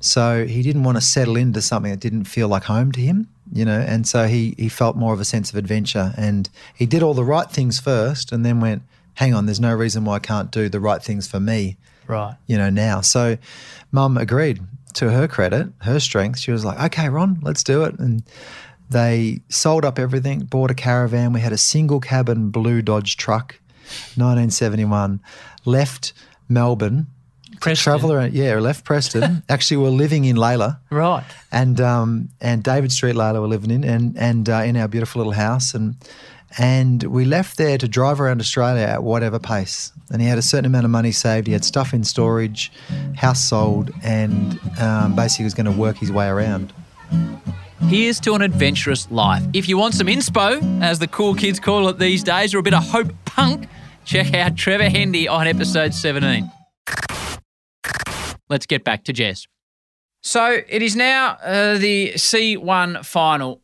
[0.00, 3.28] So he didn't want to settle into something that didn't feel like home to him,
[3.52, 6.12] you know, and so he, he felt more of a sense of adventure.
[6.16, 8.82] And he did all the right things first and then went,
[9.14, 12.36] hang on, there's no reason why I can't do the right things for me, Right.
[12.46, 13.00] you know, now.
[13.00, 13.38] So
[13.90, 14.60] mum agreed.
[14.94, 17.98] To her credit, her strength, she was like, okay, Ron, let's do it.
[17.98, 18.22] And
[18.88, 21.34] they sold up everything, bought a caravan.
[21.34, 23.58] We had a single cabin blue Dodge truck,
[24.14, 25.20] 1971,
[25.66, 26.12] left
[26.48, 27.08] Melbourne.
[27.56, 27.84] To Preston.
[27.92, 29.42] Travel around, yeah, left Preston.
[29.48, 31.24] Actually, we're living in Layla Right.
[31.52, 35.18] and um, and David Street Layla we're living in, and and uh, in our beautiful
[35.20, 35.96] little house, and
[36.58, 39.92] and we left there to drive around Australia at whatever pace.
[40.10, 41.48] And he had a certain amount of money saved.
[41.48, 42.70] He had stuff in storage,
[43.16, 46.72] house sold, and um, basically was going to work his way around.
[47.88, 49.42] Here's to an adventurous life.
[49.52, 52.62] If you want some inspo, as the cool kids call it these days, or a
[52.62, 53.68] bit of hope punk,
[54.04, 56.50] check out Trevor Hendy on episode 17.
[58.48, 59.46] Let's get back to Jess.
[60.22, 63.62] So it is now uh, the C1 final.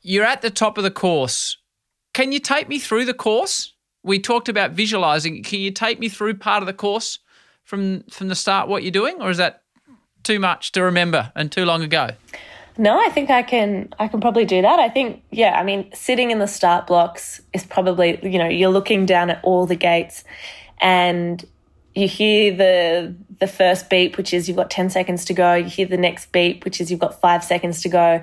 [0.00, 1.56] You're at the top of the course.
[2.12, 3.74] Can you take me through the course?
[4.02, 5.42] We talked about visualizing.
[5.42, 7.20] Can you take me through part of the course
[7.62, 8.68] from from the start?
[8.68, 9.62] What you're doing, or is that
[10.24, 12.10] too much to remember and too long ago?
[12.78, 14.78] No, I think I can I can probably do that.
[14.80, 18.70] I think yeah, I mean sitting in the start blocks is probably you know, you're
[18.70, 20.24] looking down at all the gates
[20.80, 21.44] and
[21.94, 25.64] you hear the the first beep which is you've got 10 seconds to go, you
[25.64, 28.22] hear the next beep which is you've got 5 seconds to go.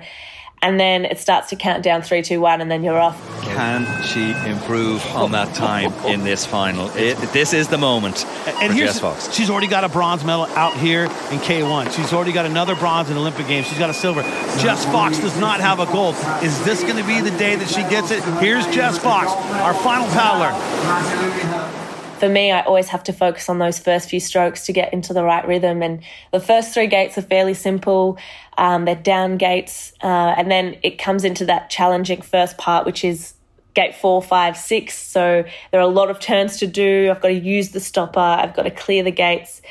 [0.62, 3.18] And then it starts to count down three, two, one, and then you're off.
[3.44, 6.90] Can she improve on that time in this final?
[6.98, 9.32] It, this is the moment And for here's Jess Fox.
[9.32, 11.96] she's already got a bronze medal out here in K1.
[11.96, 13.68] She's already got another bronze in Olympic Games.
[13.68, 14.20] She's got a silver.
[14.58, 16.14] Jess Fox does not have a gold.
[16.42, 18.22] Is this going to be the day that she gets it?
[18.42, 19.30] Here's Jess Fox,
[19.62, 21.79] our final paddler.
[22.20, 25.12] For me, I always have to focus on those first few strokes to get into
[25.12, 25.82] the right rhythm.
[25.82, 26.02] And
[26.32, 28.18] the first three gates are fairly simple.
[28.58, 29.92] Um, they're down gates.
[30.02, 33.34] Uh, and then it comes into that challenging first part, which is
[33.74, 34.96] gate four, five, six.
[34.96, 37.10] So there are a lot of turns to do.
[37.10, 38.20] I've got to use the stopper.
[38.20, 39.62] I've got to clear the gates.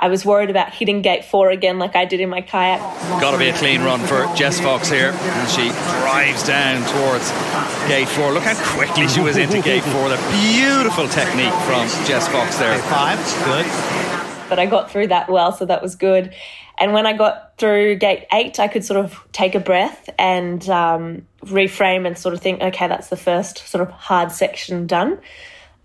[0.00, 2.80] I was worried about hitting gate four again, like I did in my kayak.
[3.20, 5.10] Got to be a clean run for Jess Fox here.
[5.10, 5.68] And she
[6.00, 7.28] drives down towards
[7.88, 8.32] gate four.
[8.32, 10.08] Look how quickly she was into gate four.
[10.08, 10.16] The
[10.54, 12.78] beautiful technique from Jess Fox there.
[12.82, 13.66] Five, good.
[14.48, 16.32] but I got through that well, so that was good.
[16.78, 20.66] And when I got through gate eight, I could sort of take a breath and
[20.68, 25.18] um, reframe and sort of think, okay, that's the first sort of hard section done.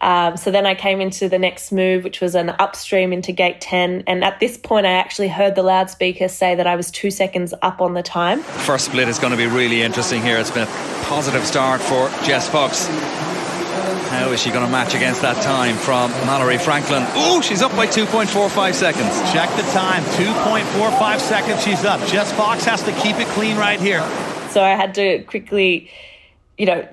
[0.03, 3.61] Um, so then I came into the next move, which was an upstream into gate
[3.61, 4.03] 10.
[4.05, 7.53] And at this point, I actually heard the loudspeaker say that I was two seconds
[7.61, 8.41] up on the time.
[8.41, 10.37] First split is going to be really interesting here.
[10.37, 12.87] It's been a positive start for Jess Fox.
[14.09, 17.05] How is she going to match against that time from Mallory Franklin?
[17.15, 19.31] Oh, she's up by 2.45 seconds.
[19.31, 20.03] Check the time.
[20.03, 21.63] 2.45 seconds.
[21.63, 22.05] She's up.
[22.09, 24.01] Jess Fox has to keep it clean right here.
[24.49, 25.89] So I had to quickly,
[26.57, 26.87] you know,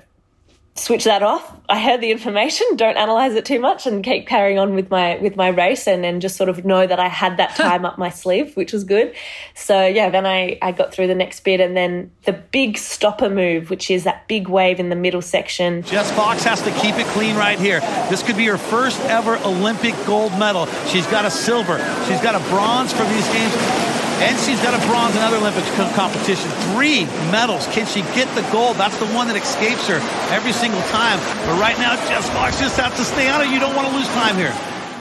[0.75, 1.57] switch that off.
[1.69, 5.19] I heard the information, don't analyze it too much and keep carrying on with my
[5.19, 7.99] with my race and then just sort of know that I had that time up
[7.99, 9.15] my sleeve, which was good.
[9.55, 13.29] So yeah, then I, I got through the next bit and then the big stopper
[13.29, 15.83] move, which is that big wave in the middle section.
[15.83, 17.81] Jess Fox has to keep it clean right here.
[18.09, 20.67] This could be her first ever Olympic gold medal.
[20.87, 21.79] She's got a silver.
[22.07, 23.90] She's got a bronze from these games.
[24.21, 25.65] And she's got a bronze in other Olympic
[25.97, 26.51] competition.
[26.77, 27.67] Three medals.
[27.69, 28.77] Can she get the gold?
[28.77, 29.97] That's the one that escapes her
[30.31, 31.19] every single time.
[31.47, 33.49] But right now, Jess Fox just has to stay on it.
[33.49, 34.53] You don't want to lose time here.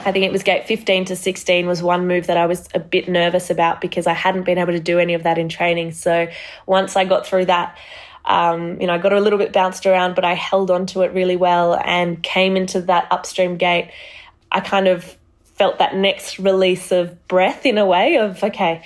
[0.05, 2.79] I think it was gate 15 to 16 was one move that I was a
[2.79, 5.91] bit nervous about because I hadn't been able to do any of that in training.
[5.91, 6.29] So
[6.65, 7.77] once I got through that,
[8.23, 11.01] um, you know, I got a little bit bounced around, but I held on to
[11.01, 13.91] it really well and came into that upstream gate.
[14.49, 15.17] I kind of
[15.55, 18.83] felt that next release of breath in a way of, okay,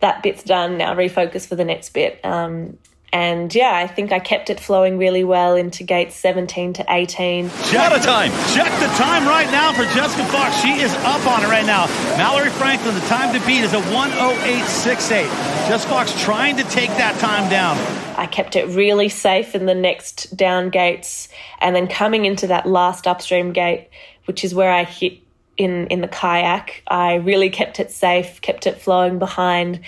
[0.00, 2.20] that bit's done, now refocus for the next bit.
[2.24, 2.78] Um,
[3.12, 7.48] and yeah, I think I kept it flowing really well into gates 17 to 18.
[7.48, 8.30] What a time!
[8.52, 10.60] Check the time right now for Jessica Fox.
[10.60, 11.86] She is up on it right now.
[12.18, 15.08] Mallory Franklin, the time to beat is a 108.68.
[15.68, 17.76] Jess Fox trying to take that time down.
[18.18, 21.28] I kept it really safe in the next down gates,
[21.60, 23.88] and then coming into that last upstream gate,
[24.26, 25.20] which is where I hit
[25.56, 29.80] in in the kayak, I really kept it safe, kept it flowing behind,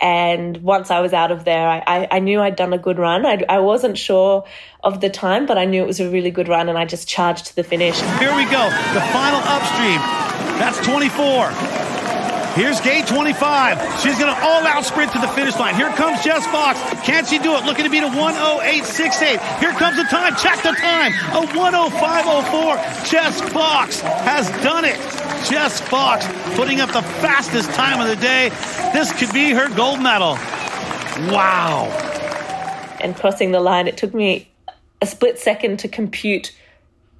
[0.00, 2.98] and once I was out of there, I, I, I knew I'd done a good
[2.98, 3.24] run.
[3.24, 4.44] I, I wasn't sure
[4.82, 7.08] of the time, but I knew it was a really good run, and I just
[7.08, 8.00] charged to the finish.
[8.00, 8.68] Here we go.
[8.92, 10.00] The final upstream.
[10.58, 11.83] That's 24.
[12.54, 14.00] Here's gate 25.
[14.00, 15.74] She's going to all out sprint to the finish line.
[15.74, 16.78] Here comes Jess Fox.
[17.04, 17.64] Can she do it?
[17.64, 19.58] Looking to beat a 108.68.
[19.58, 20.36] Here comes the time.
[20.36, 21.12] Check the time.
[21.32, 23.10] A 105.04.
[23.10, 24.94] Jess Fox has done it.
[25.50, 28.50] Jess Fox putting up the fastest time of the day.
[28.92, 30.38] This could be her gold medal.
[31.32, 31.86] Wow.
[33.00, 34.48] And crossing the line, it took me
[35.02, 36.54] a split second to compute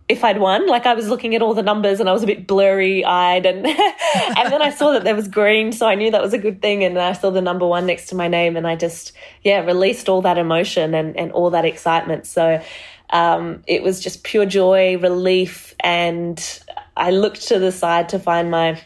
[0.08, 0.66] if I'd won.
[0.66, 3.46] Like I was looking at all the numbers and I was a bit blurry eyed
[3.46, 6.38] and and then I saw that there was green, so I knew that was a
[6.38, 9.12] good thing and I saw the number one next to my name and I just
[9.42, 12.26] yeah, released all that emotion and, and all that excitement.
[12.26, 12.62] So
[13.10, 16.62] um, it was just pure joy, relief, and
[16.96, 18.80] I looked to the side to find my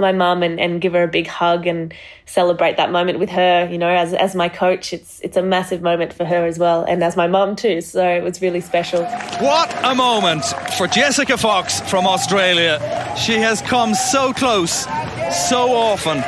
[0.00, 1.92] my mum and, and give her a big hug and
[2.24, 3.68] celebrate that moment with her.
[3.70, 6.84] You know, as as my coach, it's it's a massive moment for her as well,
[6.84, 7.80] and as my mum too.
[7.80, 9.04] So it was really special.
[9.40, 10.44] What a moment
[10.76, 12.78] for Jessica Fox from Australia.
[13.16, 14.84] She has come so close,
[15.48, 16.22] so often.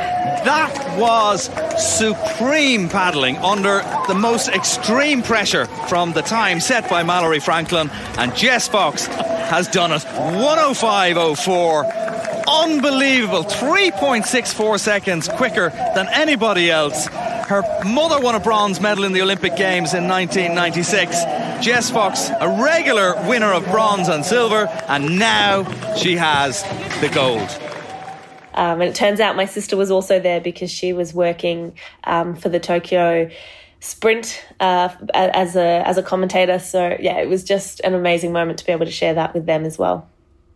[0.45, 1.49] That was
[1.97, 8.35] supreme paddling under the most extreme pressure from the time set by Mallory Franklin, and
[8.35, 12.04] Jess Fox has done it 105.04
[12.47, 17.07] unbelievable 3.64 seconds quicker than anybody else.
[17.07, 21.63] Her mother won a bronze medal in the Olympic Games in 1996.
[21.63, 25.63] Jess Fox, a regular winner of bronze and silver, and now
[25.95, 26.63] she has
[27.01, 27.49] the gold.
[28.55, 32.35] Um, and it turns out my sister was also there because she was working um,
[32.35, 33.29] for the Tokyo
[33.79, 36.57] sprint uh, as a as a commentator.
[36.57, 39.45] So yeah, it was just an amazing moment to be able to share that with
[39.45, 40.09] them as well.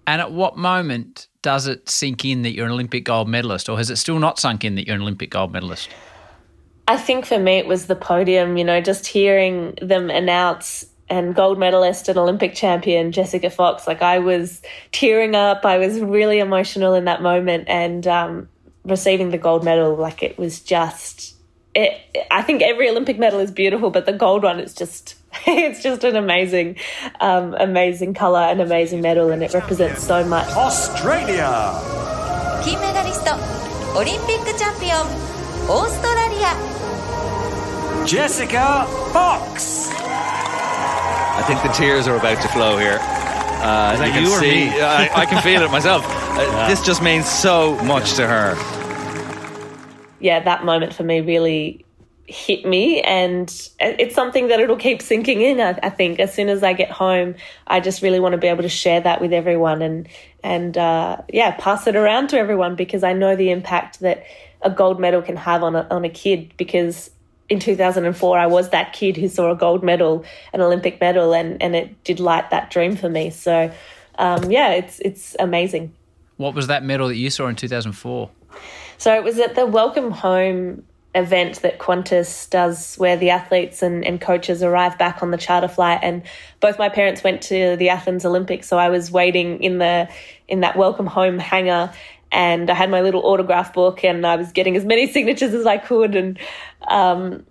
[0.09, 3.77] And at what moment does it sink in that you're an Olympic gold medalist, or
[3.77, 5.87] has it still not sunk in that you're an Olympic gold medalist?
[6.87, 11.35] I think for me it was the podium, you know, just hearing them announce and
[11.35, 13.85] gold medalist and Olympic champion Jessica Fox.
[13.85, 15.63] Like I was tearing up.
[15.63, 18.49] I was really emotional in that moment and um,
[18.85, 19.95] receiving the gold medal.
[19.95, 21.35] Like it was just,
[21.74, 22.00] it,
[22.30, 26.04] I think every Olympic medal is beautiful, but the gold one is just it's just
[26.04, 26.76] an amazing,
[27.20, 30.48] um, amazing color and amazing medal, and it represents so much.
[30.50, 31.72] Australia.
[32.64, 33.32] 金メダリスト、
[33.98, 35.00] オリンピックチャンピオン、
[35.68, 36.54] オーストラリア。
[38.06, 39.90] Jessica Fox.
[41.36, 42.98] I think the tears are about to flow here.
[43.00, 44.80] Uh, Is that you, you can or see, me?
[44.80, 46.04] I, I can feel it myself.
[46.06, 48.54] Uh, This just means so much to her.
[50.19, 51.85] Yeah, that moment for me really
[52.29, 56.19] hit me and it's something that it'll keep sinking in I, I, think.
[56.19, 57.33] As soon as i get home
[57.65, 60.07] i just really want to be able to share that with everyone and
[60.43, 64.25] and uh, yeah pass it around to everyone because i know the impact that
[64.61, 67.09] a gold medal can have on a, on a kid because
[67.49, 71.59] in 2004 i was that kid who saw a gold medal an olympic medal and
[71.63, 73.29] and it did light that dream for me.
[73.31, 73.71] So
[74.17, 75.93] um, yeah it's it's amazing.
[76.37, 78.29] What was that medal that you saw in 2004
[78.99, 80.83] so it was at the welcome home
[81.15, 85.67] event that Qantas does where the athletes and, and coaches arrive back on the charter
[85.67, 86.21] flight and
[86.59, 90.07] both my parents went to the Athens Olympics so I was waiting in the
[90.47, 91.91] in that welcome home hangar
[92.31, 95.65] and I had my little autograph book and I was getting as many signatures as
[95.65, 96.37] I could and
[96.87, 97.45] um,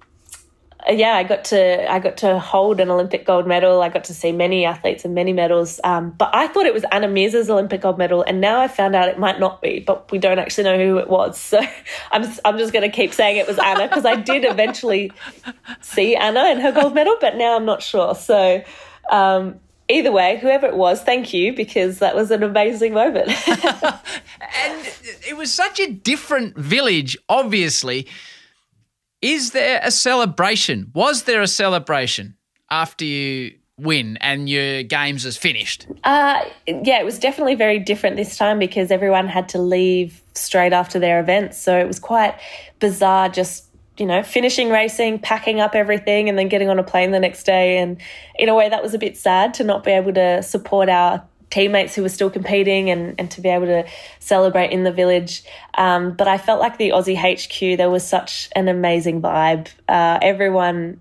[0.89, 3.83] yeah, I got to I got to hold an Olympic gold medal.
[3.83, 5.81] I got to see many athletes and many medals.
[5.83, 8.95] Um, but I thought it was Anna Meares' Olympic gold medal, and now I found
[8.95, 9.81] out it might not be.
[9.81, 11.61] But we don't actually know who it was, so
[12.13, 15.13] I'm I'm just going to keep saying it was Anna because I did eventually
[15.81, 18.15] see Anna and her gold medal, but now I'm not sure.
[18.15, 18.63] So.
[19.11, 19.59] Um,
[19.91, 23.29] either way, whoever it was, thank you because that was an amazing moment.
[23.49, 24.93] and
[25.27, 28.07] it was such a different village, obviously.
[29.21, 30.91] Is there a celebration?
[30.95, 32.37] Was there a celebration
[32.71, 35.87] after you win and your games is finished?
[36.05, 40.73] Uh, yeah, it was definitely very different this time because everyone had to leave straight
[40.73, 41.59] after their events.
[41.59, 42.39] So it was quite
[42.79, 43.65] bizarre just
[43.99, 47.45] you know, finishing racing, packing up everything, and then getting on a plane the next
[47.45, 47.79] day.
[47.79, 48.01] And
[48.37, 51.27] in a way, that was a bit sad to not be able to support our
[51.51, 53.87] teammates who were still competing and, and to be able to
[54.21, 55.43] celebrate in the village.
[55.75, 59.69] Um, but I felt like the Aussie HQ, there was such an amazing vibe.
[59.89, 61.01] Uh, everyone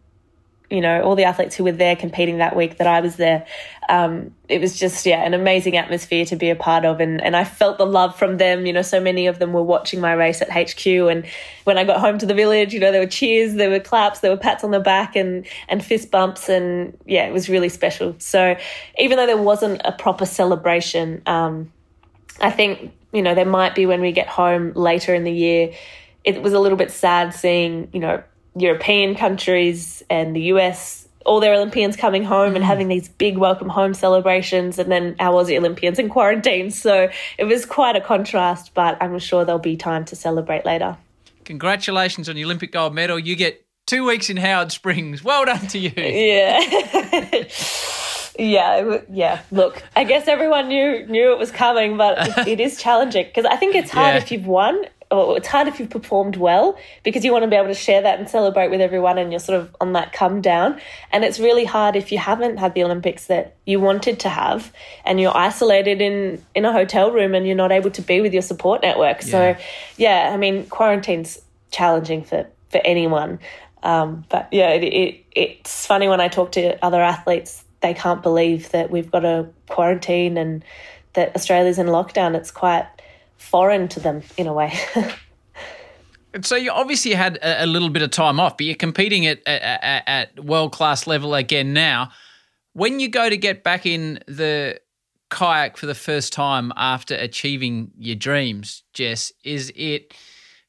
[0.69, 3.45] you know, all the athletes who were there competing that week that I was there.
[3.87, 6.99] Um, it was just, yeah, an amazing atmosphere to be a part of.
[6.99, 8.65] And, and I felt the love from them.
[8.65, 10.85] You know, so many of them were watching my race at HQ.
[10.85, 11.25] And
[11.63, 14.19] when I got home to the village, you know, there were cheers, there were claps,
[14.19, 16.49] there were pats on the back and, and fist bumps.
[16.49, 18.15] And yeah, it was really special.
[18.19, 18.57] So
[18.97, 21.71] even though there wasn't a proper celebration, um,
[22.41, 25.71] I think, you know, there might be when we get home later in the year.
[26.25, 28.21] It was a little bit sad seeing, you know,
[28.59, 32.67] European countries and the US, all their Olympians coming home and mm.
[32.67, 36.71] having these big welcome home celebrations, and then our Aussie Olympians in quarantine.
[36.71, 40.97] So it was quite a contrast, but I'm sure there'll be time to celebrate later.
[41.45, 43.17] Congratulations on your Olympic gold medal.
[43.19, 45.23] You get two weeks in Howard Springs.
[45.23, 45.91] Well done to you.
[45.95, 47.43] Yeah.
[48.39, 49.41] Yeah, yeah.
[49.51, 53.45] Look, I guess everyone knew knew it was coming, but it, it is challenging because
[53.45, 54.21] I think it's hard Yeah.
[54.21, 54.79] if you've won,
[55.09, 58.01] or it's hard if you've performed well because you want to be able to share
[58.01, 60.79] that and celebrate with everyone, and you're sort of on that come down.
[61.11, 64.71] And it's really hard if you haven't had the Olympics that you wanted to have,
[65.05, 68.33] and you're isolated in in a hotel room and you're not able to be with
[68.33, 69.21] your support network.
[69.21, 69.55] So,
[69.97, 71.39] yeah, I mean, quarantine's
[71.71, 73.39] challenging for for anyone.
[73.83, 78.23] Um, but yeah, it, it, it's funny when I talk to other athletes, they can't
[78.23, 80.65] believe that we've got a quarantine and
[81.13, 82.35] that Australia's in lockdown.
[82.35, 82.87] It's quite
[83.37, 84.73] foreign to them in a way.
[86.41, 89.39] So you obviously had a, a little bit of time off, but you're competing at
[89.47, 92.11] at, at world class level again now.
[92.73, 94.79] When you go to get back in the
[95.29, 100.13] kayak for the first time after achieving your dreams, Jess, is it?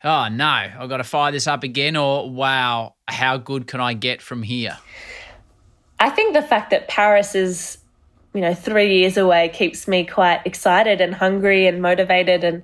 [0.05, 3.95] Oh no, I've got to fire this up again, or wow, how good can I
[3.95, 4.79] get from here?
[6.01, 7.78] I think the fact that Paris is,
[8.39, 12.45] you know, three years away keeps me quite excited and hungry and motivated.
[12.45, 12.63] And,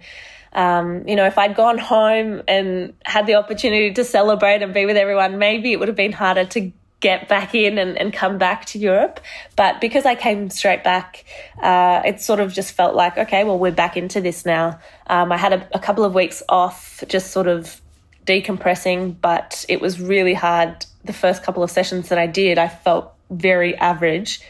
[0.52, 4.86] um, you know, if I'd gone home and had the opportunity to celebrate and be
[4.86, 6.70] with everyone, maybe it would have been harder to
[7.00, 9.18] get back in and, and come back to Europe.
[9.56, 11.24] But because I came straight back,
[11.60, 14.78] uh, it sort of just felt like, okay, well, we're back into this now.
[15.08, 17.80] Um, I had a, a couple of weeks off, just sort of
[18.26, 20.86] decompressing, but it was really hard.
[21.04, 24.40] The first couple of sessions that I did, I felt very average.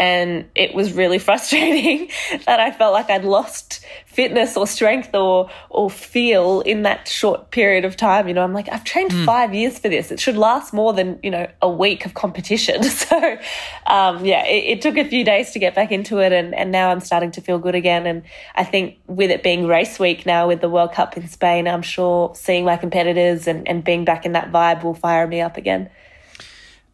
[0.00, 2.08] And it was really frustrating
[2.46, 7.50] that I felt like I'd lost fitness or strength or or feel in that short
[7.50, 8.26] period of time.
[8.26, 10.10] You know, I'm like, I've trained five years for this.
[10.10, 12.82] It should last more than, you know, a week of competition.
[13.10, 13.38] So
[13.86, 16.70] um, yeah, it, it took a few days to get back into it and, and
[16.70, 18.06] now I'm starting to feel good again.
[18.06, 18.22] And
[18.54, 21.82] I think with it being race week now with the World Cup in Spain, I'm
[21.82, 25.56] sure seeing my competitors and, and being back in that vibe will fire me up
[25.56, 25.90] again.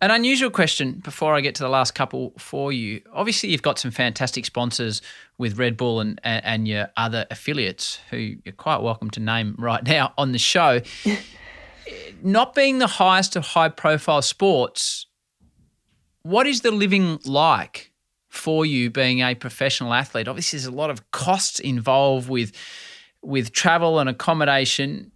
[0.03, 3.01] An unusual question before I get to the last couple for you.
[3.15, 5.01] Obviously, you've got some fantastic sponsors
[5.39, 9.55] with Red Bull and, and, and your other affiliates who you're quite welcome to name
[9.59, 10.83] right now on the show.
[12.23, 15.07] Not being the highest of high profile sports,
[16.23, 17.93] what is the living like
[18.29, 20.29] for you being a professional athlete?
[20.29, 22.53] Obviously, there's a lot of costs involved with
[23.23, 25.11] with travel and accommodation.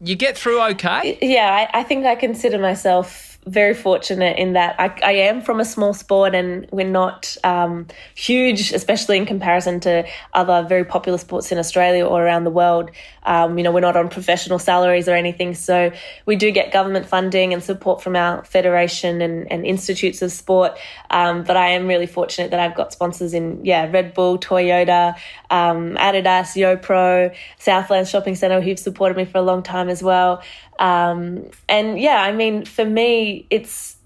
[0.00, 1.18] You get through okay?
[1.22, 5.58] Yeah, I, I think I consider myself very fortunate in that I, I am from
[5.58, 11.18] a small sport and we're not um, huge, especially in comparison to other very popular
[11.18, 12.90] sports in Australia or around the world.
[13.24, 15.54] Um, you know, we're not on professional salaries or anything.
[15.54, 15.92] So
[16.26, 20.78] we do get government funding and support from our federation and, and institutes of sport.
[21.10, 25.14] Um, but I am really fortunate that I've got sponsors in, yeah, Red Bull, Toyota,
[25.50, 30.42] um, Adidas, YoPro, Southland Shopping Centre, who've supported me for a long time as well.
[30.78, 33.96] Um, and yeah, I mean, for me, it's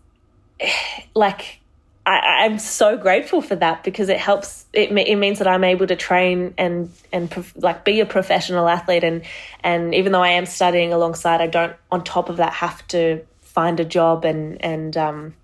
[1.15, 1.61] like
[2.05, 4.67] I, I'm so grateful for that because it helps.
[4.73, 8.69] It, it means that I'm able to train and and prof- like be a professional
[8.69, 9.05] athlete.
[9.05, 9.23] And
[9.63, 13.25] and even though I am studying alongside, I don't on top of that have to
[13.41, 15.35] find a job and and um,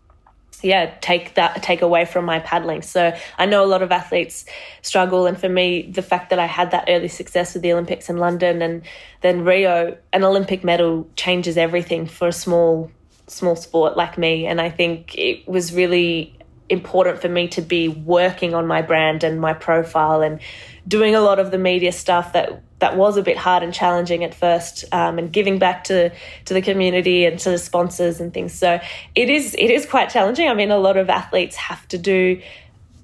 [0.62, 2.82] yeah take that take away from my paddling.
[2.82, 4.44] So i know a lot of athletes
[4.82, 8.08] struggle and for me the fact that i had that early success with the olympics
[8.08, 8.82] in london and
[9.20, 12.90] then rio an olympic medal changes everything for a small
[13.28, 14.46] small sport like me.
[14.46, 16.34] And i think it was really
[16.68, 20.40] important for me to be working on my brand and my profile and
[20.86, 24.22] doing a lot of the media stuff that that was a bit hard and challenging
[24.24, 26.10] at first, um, and giving back to
[26.44, 28.52] to the community and to the sponsors and things.
[28.52, 28.80] So
[29.14, 30.48] it is it is quite challenging.
[30.48, 32.40] I mean, a lot of athletes have to do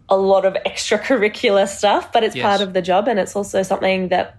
[0.09, 2.45] a lot of extracurricular stuff, but it's Yes.
[2.45, 4.37] part of the job, and it's also something that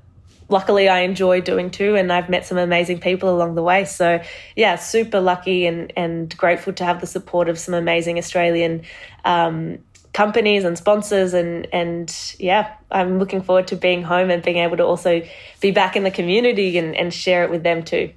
[0.48, 1.96] luckily I enjoy doing too.
[1.96, 3.84] And I've met some amazing people along the way.
[3.86, 4.22] So
[4.56, 8.84] yeah, super lucky and and grateful to have the support of some amazing Australian.
[9.26, 9.80] Um,
[10.16, 14.78] companies and sponsors and and yeah i'm looking forward to being home and being able
[14.78, 15.22] to also
[15.60, 18.10] be back in the community and, and share it with them too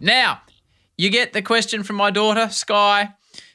[0.00, 0.40] Now,
[0.96, 3.10] you get the question from my daughter, Sky,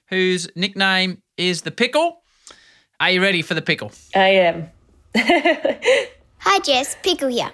[0.10, 2.22] whose nickname is the Pickle.
[3.00, 3.92] Are you ready for the pickle?
[4.14, 4.70] i am
[6.48, 7.52] Hi Jess, Pickle here.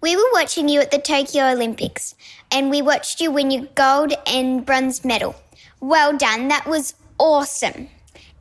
[0.00, 2.16] We were watching you at the Tokyo Olympics
[2.50, 5.36] and we watched you win your gold and bronze medal.
[5.78, 7.86] Well done, that was awesome.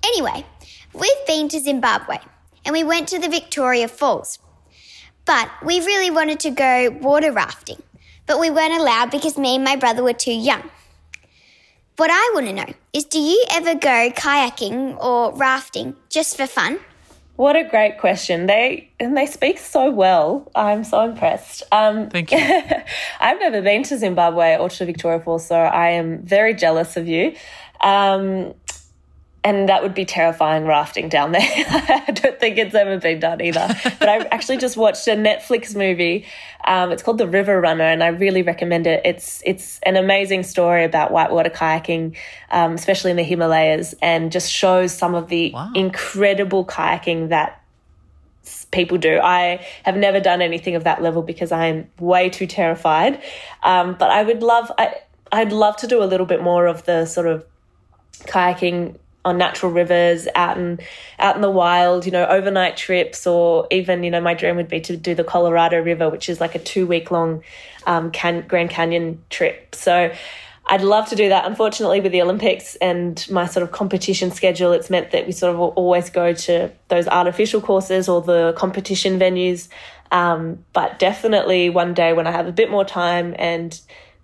[0.03, 0.43] Anyway,
[0.93, 2.17] we've been to Zimbabwe
[2.65, 4.39] and we went to the Victoria Falls.
[5.25, 7.81] But we really wanted to go water rafting,
[8.25, 10.69] but we weren't allowed because me and my brother were too young.
[11.97, 16.47] What I want to know is do you ever go kayaking or rafting just for
[16.47, 16.79] fun?
[17.41, 22.31] what a great question they and they speak so well i'm so impressed um Thank
[22.31, 22.37] you.
[23.19, 27.07] i've never been to zimbabwe or to victoria falls so i am very jealous of
[27.07, 27.33] you
[27.81, 28.53] um
[29.43, 31.41] and that would be terrifying rafting down there.
[31.45, 33.67] I don't think it's ever been done either.
[33.99, 36.25] but I actually just watched a Netflix movie.
[36.63, 39.01] Um, it's called The River Runner, and I really recommend it.
[39.03, 42.15] It's it's an amazing story about whitewater kayaking,
[42.51, 45.71] um, especially in the Himalayas, and just shows some of the wow.
[45.73, 47.63] incredible kayaking that
[48.71, 49.19] people do.
[49.19, 53.21] I have never done anything of that level because I am way too terrified.
[53.63, 54.71] Um, but I would love.
[54.77, 54.97] I,
[55.31, 57.43] I'd love to do a little bit more of the sort of
[58.27, 60.79] kayaking on natural rivers out in
[61.19, 64.67] out in the wild you know overnight trips or even you know my dream would
[64.67, 67.43] be to do the colorado river which is like a two week long
[67.87, 69.75] um, can, grand canyon trip.
[69.75, 70.13] So
[70.67, 71.45] i'd love to do that.
[71.45, 75.53] Unfortunately with the olympics and my sort of competition schedule it's meant that we sort
[75.53, 79.67] of always go to those artificial courses or the competition venues.
[80.11, 83.79] Um, but definitely one day when i have a bit more time and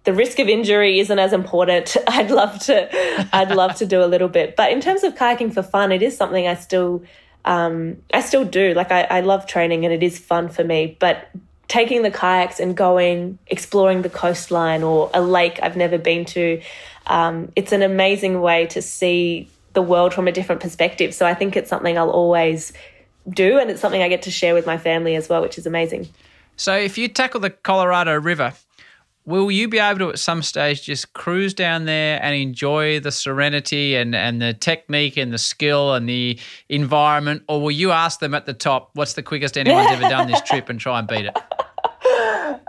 [0.07, 1.97] the risk of injury isn't as important.
[2.07, 4.55] I'd love to, I'd love to do a little bit.
[4.55, 7.03] But in terms of kayaking for fun, it is something I still,
[7.43, 8.73] um, I still do.
[8.73, 10.95] Like I, I love training and it is fun for me.
[10.97, 11.27] But
[11.67, 16.61] taking the kayaks and going exploring the coastline or a lake I've never been to,
[17.07, 21.13] um, it's an amazing way to see the world from a different perspective.
[21.13, 22.71] So I think it's something I'll always
[23.29, 25.65] do, and it's something I get to share with my family as well, which is
[25.65, 26.07] amazing.
[26.55, 28.53] So if you tackle the Colorado River,
[29.27, 33.11] will you be able to at some stage just cruise down there and enjoy the
[33.11, 37.43] serenity and, and the technique and the skill and the environment?
[37.49, 40.41] Or will you ask them at the top, what's the quickest anyone's ever done this
[40.43, 41.37] trip and try and beat it?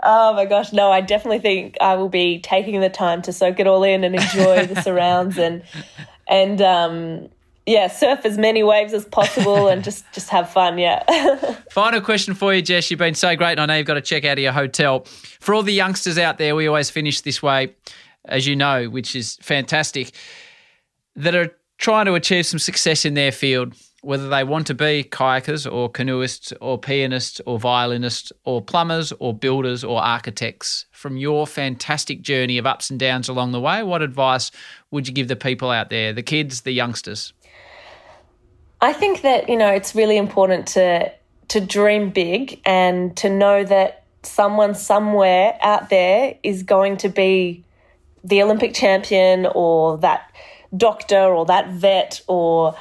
[0.01, 3.59] Oh my gosh, no, I definitely think I will be taking the time to soak
[3.59, 5.61] it all in and enjoy the surrounds and
[6.27, 7.29] and um
[7.69, 10.79] yeah, surf as many waves as possible and just just have fun.
[10.79, 11.03] Yeah.
[11.71, 12.89] Final question for you, Jess.
[12.89, 15.05] You've been so great, and I know you've got to check out of your hotel.
[15.39, 17.75] For all the youngsters out there, we always finish this way,
[18.25, 20.13] as you know, which is fantastic.
[21.15, 25.03] That are trying to achieve some success in their field, whether they want to be
[25.03, 30.85] kayakers or canoeists or pianists or violinists or plumbers or builders or architects.
[30.91, 34.49] From your fantastic journey of ups and downs along the way, what advice
[34.89, 37.33] would you give the people out there, the kids, the youngsters?
[38.81, 41.11] I think that, you know, it's really important to
[41.49, 47.63] to dream big and to know that someone somewhere out there is going to be
[48.23, 50.31] the Olympic champion or that
[50.77, 52.75] doctor or that vet or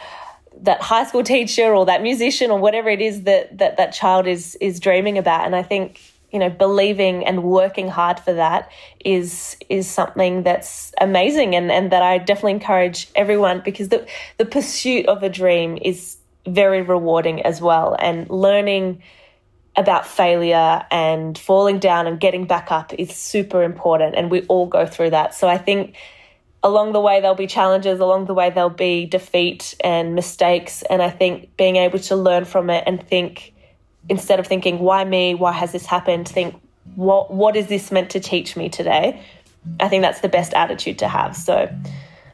[0.60, 4.26] that high school teacher or that musician or whatever it is that that, that child
[4.26, 5.46] is is dreaming about.
[5.46, 6.00] And I think
[6.30, 8.70] you know believing and working hard for that
[9.04, 14.06] is is something that's amazing and and that I definitely encourage everyone because the
[14.36, 16.18] the pursuit of a dream is
[16.48, 17.96] very rewarding as well.
[17.98, 19.02] And learning
[19.76, 24.66] about failure and falling down and getting back up is super important and we all
[24.66, 25.34] go through that.
[25.34, 25.96] So I think
[26.62, 31.00] along the way there'll be challenges along the way there'll be defeat and mistakes and
[31.00, 33.54] I think being able to learn from it and think
[34.08, 35.34] instead of thinking, why me?
[35.34, 36.28] Why has this happened?
[36.28, 36.60] Think,
[36.94, 39.22] what, what is this meant to teach me today?
[39.80, 41.36] I think that's the best attitude to have.
[41.36, 41.68] So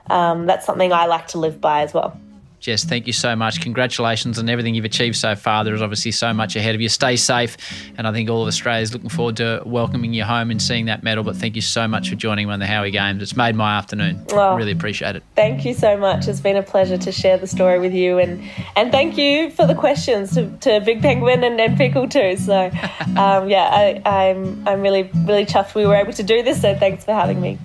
[0.08, 2.18] um, that's something I like to live by as well.
[2.64, 3.60] Jess, thank you so much.
[3.60, 5.64] Congratulations on everything you've achieved so far.
[5.64, 6.88] There is obviously so much ahead of you.
[6.88, 7.58] Stay safe.
[7.98, 10.86] And I think all of Australia is looking forward to welcoming you home and seeing
[10.86, 11.24] that medal.
[11.24, 13.20] But thank you so much for joining me on the Howie Games.
[13.20, 14.24] It's made my afternoon.
[14.30, 15.22] Well, really appreciate it.
[15.36, 16.26] Thank you so much.
[16.26, 18.18] It's been a pleasure to share the story with you.
[18.18, 18.42] And,
[18.76, 22.38] and thank you for the questions to, to Big Penguin and, and Pickle too.
[22.38, 22.64] So,
[23.18, 26.62] um, yeah, I, I'm, I'm really, really chuffed we were able to do this.
[26.62, 27.58] So thanks for having me.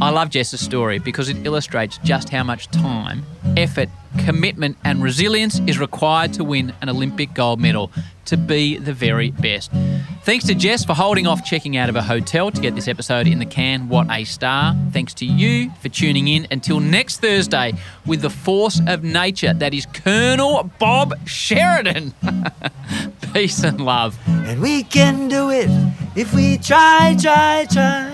[0.00, 3.24] I love Jess's story because it illustrates just how much time,
[3.56, 3.88] effort,
[4.24, 7.90] commitment, and resilience is required to win an Olympic gold medal
[8.26, 9.70] to be the very best.
[10.22, 13.26] Thanks to Jess for holding off checking out of a hotel to get this episode
[13.26, 13.88] in the can.
[13.88, 14.74] What a star.
[14.90, 16.46] Thanks to you for tuning in.
[16.50, 17.74] Until next Thursday
[18.06, 22.14] with the force of nature that is Colonel Bob Sheridan.
[23.32, 24.18] Peace and love.
[24.26, 25.68] And we can do it
[26.16, 28.13] if we try, try, try.